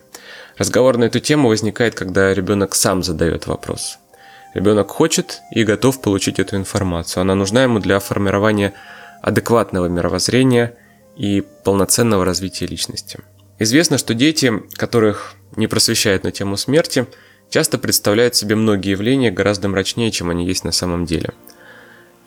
Разговор 0.58 0.98
на 0.98 1.06
эту 1.06 1.20
тему 1.20 1.50
возникает, 1.50 1.96
когда 1.96 2.34
ребенок 2.34 2.76
сам 2.76 3.02
задает 3.04 3.48
вопрос– 3.48 3.98
Ребенок 4.54 4.92
хочет 4.92 5.42
и 5.52 5.64
готов 5.64 6.00
получить 6.02 6.40
эту 6.40 6.58
информацию. 6.58 7.22
Она 7.22 7.34
нужна 7.34 7.64
ему 7.64 7.80
для 7.80 8.00
формирования 8.00 8.74
адекватного 9.22 9.88
мировоззрения 9.88 10.76
и 11.16 11.44
полноценного 11.64 12.24
развития 12.24 12.68
личности. 12.68 13.20
Известно, 13.60 13.98
что 13.98 14.14
дети, 14.14 14.52
которых 14.74 15.36
не 15.56 15.68
просвещают 15.68 16.24
на 16.24 16.32
тему 16.32 16.58
смерти, 16.58 17.06
часто 17.50 17.78
представляют 17.78 18.36
себе 18.36 18.56
многие 18.56 18.92
явления 18.92 19.32
гораздо 19.32 19.70
мрачнее, 19.70 20.12
чем 20.12 20.30
они 20.30 20.46
есть 20.46 20.64
на 20.64 20.72
самом 20.72 21.06
деле. 21.06 21.32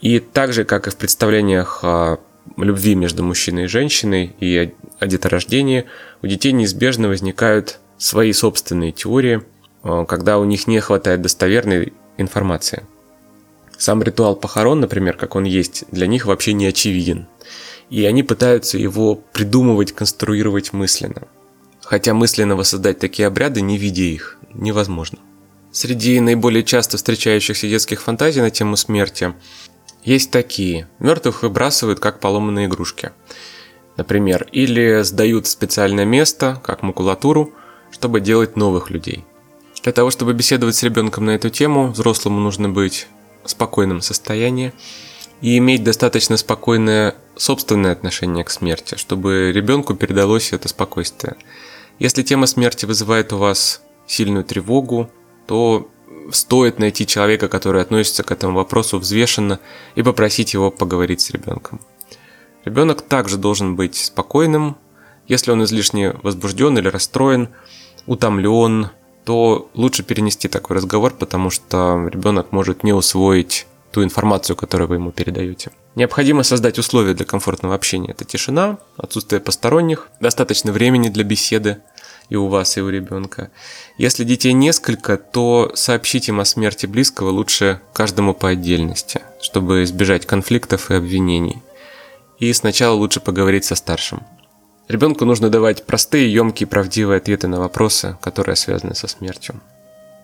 И 0.00 0.20
так 0.20 0.52
же, 0.52 0.64
как 0.64 0.86
и 0.86 0.90
в 0.90 0.96
представлениях 0.96 1.82
о 1.82 2.18
любви 2.56 2.94
между 2.94 3.24
мужчиной 3.24 3.64
и 3.64 3.68
женщиной 3.68 4.34
и 4.38 4.72
о 5.00 5.06
деторождении, 5.06 5.86
у 6.22 6.26
детей 6.26 6.52
неизбежно 6.52 7.08
возникают 7.08 7.80
свои 7.98 8.32
собственные 8.32 8.92
теории, 8.92 9.42
э, 9.82 10.04
когда 10.06 10.38
у 10.38 10.44
них 10.44 10.66
не 10.66 10.80
хватает 10.80 11.22
достоверной 11.22 11.92
информация. 12.18 12.84
Сам 13.78 14.02
ритуал 14.02 14.36
похорон, 14.36 14.80
например, 14.80 15.16
как 15.16 15.34
он 15.34 15.44
есть, 15.44 15.84
для 15.90 16.06
них 16.06 16.26
вообще 16.26 16.52
не 16.52 16.66
очевиден. 16.66 17.26
И 17.90 18.04
они 18.04 18.22
пытаются 18.22 18.78
его 18.78 19.14
придумывать, 19.14 19.92
конструировать 19.92 20.72
мысленно. 20.72 21.22
Хотя 21.82 22.14
мысленно 22.14 22.56
воссоздать 22.56 22.98
такие 22.98 23.28
обряды, 23.28 23.60
не 23.60 23.78
видя 23.78 24.02
их, 24.02 24.38
невозможно. 24.52 25.18
Среди 25.70 26.18
наиболее 26.20 26.64
часто 26.64 26.96
встречающихся 26.96 27.68
детских 27.68 28.02
фантазий 28.02 28.40
на 28.40 28.50
тему 28.50 28.76
смерти 28.76 29.34
есть 30.04 30.30
такие. 30.30 30.88
Мертвых 30.98 31.42
выбрасывают 31.42 32.00
как 32.00 32.18
поломанные 32.18 32.66
игрушки. 32.66 33.10
например, 33.96 34.46
или 34.52 35.02
сдают 35.02 35.46
в 35.46 35.50
специальное 35.50 36.04
место, 36.04 36.60
как 36.62 36.82
макулатуру, 36.82 37.54
чтобы 37.90 38.20
делать 38.20 38.56
новых 38.56 38.90
людей. 38.90 39.24
Для 39.82 39.92
того, 39.92 40.10
чтобы 40.10 40.34
беседовать 40.34 40.74
с 40.76 40.82
ребенком 40.82 41.24
на 41.24 41.30
эту 41.30 41.48
тему, 41.48 41.92
взрослому 41.92 42.40
нужно 42.40 42.68
быть 42.68 43.06
в 43.44 43.50
спокойном 43.50 44.00
состоянии 44.00 44.72
и 45.40 45.56
иметь 45.58 45.84
достаточно 45.84 46.36
спокойное 46.36 47.14
собственное 47.36 47.92
отношение 47.92 48.44
к 48.44 48.50
смерти, 48.50 48.96
чтобы 48.96 49.52
ребенку 49.52 49.94
передалось 49.94 50.52
это 50.52 50.68
спокойствие. 50.68 51.36
Если 51.98 52.22
тема 52.22 52.46
смерти 52.46 52.86
вызывает 52.86 53.32
у 53.32 53.38
вас 53.38 53.82
сильную 54.06 54.44
тревогу, 54.44 55.10
то 55.46 55.88
стоит 56.30 56.78
найти 56.78 57.06
человека, 57.06 57.48
который 57.48 57.82
относится 57.82 58.22
к 58.22 58.32
этому 58.32 58.56
вопросу 58.56 58.98
взвешенно 58.98 59.60
и 59.94 60.02
попросить 60.02 60.54
его 60.54 60.70
поговорить 60.70 61.20
с 61.20 61.30
ребенком. 61.30 61.80
Ребенок 62.64 63.02
также 63.02 63.36
должен 63.36 63.76
быть 63.76 63.96
спокойным. 63.96 64.76
Если 65.28 65.50
он 65.50 65.62
излишне 65.64 66.12
возбужден 66.22 66.76
или 66.78 66.88
расстроен, 66.88 67.48
утомлен, 68.06 68.90
то 69.24 69.70
лучше 69.74 70.02
перенести 70.02 70.48
такой 70.48 70.76
разговор, 70.76 71.12
потому 71.12 71.50
что 71.50 72.08
ребенок 72.12 72.52
может 72.52 72.84
не 72.84 72.92
усвоить 72.92 73.66
ту 73.92 74.02
информацию, 74.02 74.56
которую 74.56 74.88
вы 74.88 74.96
ему 74.96 75.12
передаете. 75.12 75.72
Необходимо 75.96 76.42
создать 76.42 76.78
условия 76.78 77.14
для 77.14 77.24
комфортного 77.24 77.74
общения. 77.74 78.10
Это 78.10 78.26
тишина, 78.26 78.76
отсутствие 78.98 79.40
посторонних, 79.40 80.08
достаточно 80.20 80.70
времени 80.70 81.08
для 81.08 81.24
беседы 81.24 81.78
и 82.28 82.36
у 82.36 82.48
вас, 82.48 82.76
и 82.76 82.82
у 82.82 82.90
ребенка. 82.90 83.50
Если 83.96 84.24
детей 84.24 84.52
несколько, 84.52 85.16
то 85.16 85.72
сообщить 85.74 86.28
им 86.28 86.38
о 86.38 86.44
смерти 86.44 86.84
близкого 86.84 87.30
лучше 87.30 87.80
каждому 87.94 88.34
по 88.34 88.50
отдельности, 88.50 89.22
чтобы 89.40 89.84
избежать 89.84 90.26
конфликтов 90.26 90.90
и 90.90 90.94
обвинений. 90.94 91.62
И 92.38 92.52
сначала 92.52 92.94
лучше 92.94 93.20
поговорить 93.20 93.64
со 93.64 93.74
старшим. 93.74 94.22
Ребенку 94.88 95.24
нужно 95.24 95.48
давать 95.48 95.86
простые, 95.86 96.30
емкие, 96.30 96.66
правдивые 96.66 97.18
ответы 97.18 97.48
на 97.48 97.58
вопросы, 97.58 98.18
которые 98.20 98.56
связаны 98.56 98.94
со 98.94 99.08
смертью. 99.08 99.62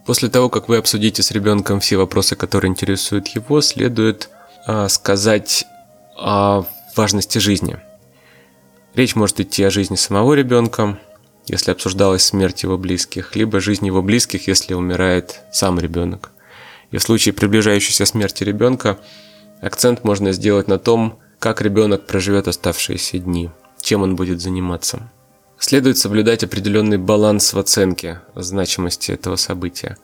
После 0.04 0.28
того, 0.28 0.50
как 0.50 0.68
вы 0.68 0.76
обсудите 0.76 1.22
с 1.22 1.30
ребенком 1.30 1.80
все 1.80 1.96
вопросы, 1.96 2.36
которые 2.36 2.68
интересуют 2.68 3.28
его, 3.28 3.62
следует 3.62 4.28
сказать 4.88 5.64
о 6.16 6.64
важности 6.96 7.38
жизни. 7.38 7.78
Речь 8.94 9.16
может 9.16 9.40
идти 9.40 9.62
о 9.64 9.70
жизни 9.70 9.96
самого 9.96 10.34
ребенка, 10.34 10.98
если 11.46 11.70
обсуждалась 11.70 12.24
смерть 12.24 12.62
его 12.62 12.78
близких, 12.78 13.34
либо 13.34 13.60
жизнь 13.60 13.86
его 13.86 14.02
близких, 14.02 14.48
если 14.48 14.74
умирает 14.74 15.40
сам 15.50 15.80
ребенок. 15.80 16.30
И 16.90 16.98
в 16.98 17.02
случае 17.02 17.32
приближающейся 17.32 18.04
смерти 18.04 18.44
ребенка 18.44 18.98
акцент 19.60 20.04
можно 20.04 20.32
сделать 20.32 20.68
на 20.68 20.78
том, 20.78 21.18
как 21.38 21.60
ребенок 21.60 22.06
проживет 22.06 22.46
оставшиеся 22.48 23.18
дни, 23.18 23.50
чем 23.80 24.02
он 24.02 24.14
будет 24.14 24.40
заниматься. 24.40 25.10
Следует 25.58 25.96
соблюдать 25.96 26.44
определенный 26.44 26.98
баланс 26.98 27.52
в 27.52 27.58
оценке 27.58 28.20
значимости 28.34 29.12
этого 29.12 29.36
события. 29.36 29.96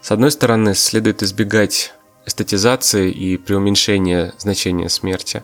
С 0.00 0.10
одной 0.10 0.30
стороны, 0.30 0.74
следует 0.74 1.22
избегать 1.22 1.92
эстетизации 2.26 3.10
и 3.10 3.36
преуменьшения 3.36 4.34
значения 4.38 4.88
смерти. 4.88 5.42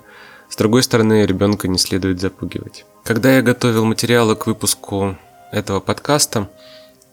С 0.49 0.57
другой 0.57 0.83
стороны, 0.83 1.27
ребенка 1.27 1.69
не 1.69 1.79
следует 1.79 2.21
запугивать. 2.21 2.85
Когда 3.05 3.35
я 3.35 3.43
готовил 3.43 3.85
материалы 3.85 4.37
к 4.37 4.47
выпуску 4.47 5.17
этого 5.53 5.81
подкаста, 5.81 6.49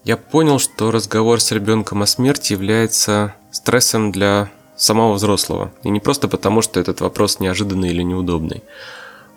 я 0.04 0.16
понял, 0.16 0.58
что 0.58 0.90
разговор 0.90 1.40
с 1.40 1.50
ребенком 1.50 2.02
о 2.02 2.06
смерти 2.06 2.52
является 2.52 3.34
стрессом 3.50 4.12
для 4.12 4.50
самого 4.76 5.14
взрослого. 5.14 5.72
И 5.82 5.90
не 5.90 6.00
просто 6.00 6.28
потому, 6.28 6.62
что 6.62 6.80
этот 6.80 7.00
вопрос 7.00 7.40
неожиданный 7.40 7.90
или 7.90 8.02
неудобный. 8.02 8.62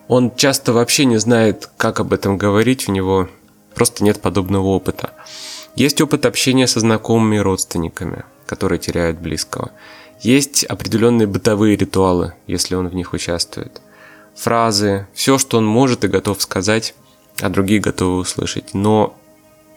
Он 0.07 0.35
часто 0.35 0.73
вообще 0.73 1.05
не 1.05 1.17
знает, 1.17 1.69
как 1.77 1.99
об 1.99 2.13
этом 2.13 2.37
говорить, 2.37 2.87
у 2.87 2.91
него 2.91 3.29
просто 3.75 4.03
нет 4.03 4.21
подобного 4.21 4.67
опыта. 4.67 5.11
Есть 5.75 6.01
опыт 6.01 6.25
общения 6.25 6.65
со 6.65 6.79
знакомыми 6.79 7.35
и 7.35 7.39
родственниками, 7.39 8.25
которые 8.45 8.79
теряют 8.79 9.19
близкого. 9.19 9.71
Есть 10.21 10.63
определенные 10.63 11.27
бытовые 11.27 11.75
ритуалы, 11.75 12.33
если 12.47 12.75
он 12.75 12.87
в 12.87 12.95
них 12.95 13.13
участвует. 13.13 13.81
Фразы, 14.35 15.07
все, 15.13 15.37
что 15.37 15.57
он 15.57 15.65
может 15.65 16.03
и 16.03 16.07
готов 16.07 16.41
сказать, 16.41 16.95
а 17.41 17.49
другие 17.49 17.79
готовы 17.79 18.19
услышать. 18.19 18.73
Но 18.73 19.15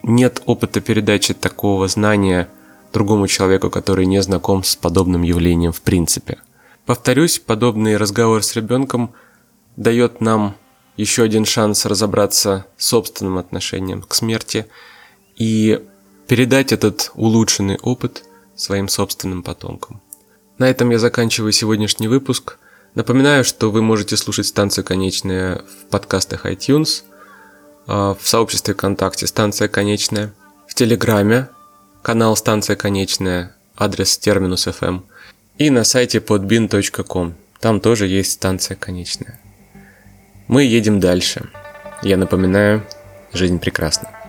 нет 0.03 0.41
опыта 0.45 0.81
передачи 0.81 1.33
такого 1.33 1.87
знания 1.87 2.49
другому 2.91 3.27
человеку, 3.27 3.69
который 3.69 4.05
не 4.05 4.21
знаком 4.21 4.63
с 4.63 4.75
подобным 4.75 5.21
явлением 5.21 5.71
в 5.71 5.81
принципе. 5.81 6.39
Повторюсь, 6.85 7.39
подобный 7.39 7.97
разговор 7.97 8.43
с 8.43 8.55
ребенком 8.55 9.13
дает 9.77 10.21
нам 10.21 10.55
еще 10.97 11.23
один 11.23 11.45
шанс 11.45 11.85
разобраться 11.85 12.65
с 12.77 12.87
собственным 12.87 13.37
отношением 13.37 14.01
к 14.01 14.13
смерти 14.13 14.67
и 15.37 15.83
передать 16.27 16.71
этот 16.71 17.11
улучшенный 17.15 17.77
опыт 17.81 18.25
своим 18.55 18.87
собственным 18.87 19.43
потомкам. 19.43 20.01
На 20.61 20.69
этом 20.69 20.91
я 20.91 20.99
заканчиваю 20.99 21.51
сегодняшний 21.53 22.07
выпуск. 22.07 22.59
Напоминаю, 22.93 23.43
что 23.43 23.71
вы 23.71 23.81
можете 23.81 24.15
слушать 24.15 24.45
станцию 24.45 24.85
«Конечная» 24.85 25.55
в 25.55 25.89
подкастах 25.89 26.45
iTunes– 26.45 27.01
а, 27.87 28.13
в 28.13 28.27
сообществе 28.27 28.75
ВКонтакте 28.75 29.25
«Станция 29.25 29.67
конечная», 29.67 30.35
в 30.67 30.75
Телеграме 30.75 31.49
канал 32.03 32.35
«Станция 32.35 32.75
конечная», 32.75 33.55
адрес 33.75 34.19
терминус 34.19 34.67
FM, 34.67 35.01
и 35.57 35.71
на 35.71 35.83
сайте 35.83 36.19
podbin.com, 36.19 37.33
там 37.59 37.81
тоже 37.81 38.05
есть 38.05 38.33
станция 38.33 38.77
конечная. 38.77 39.39
Мы 40.47 40.65
едем 40.65 40.99
дальше. 40.99 41.49
Я 42.03 42.17
напоминаю, 42.17 42.85
жизнь 43.33 43.57
прекрасна. 43.57 44.20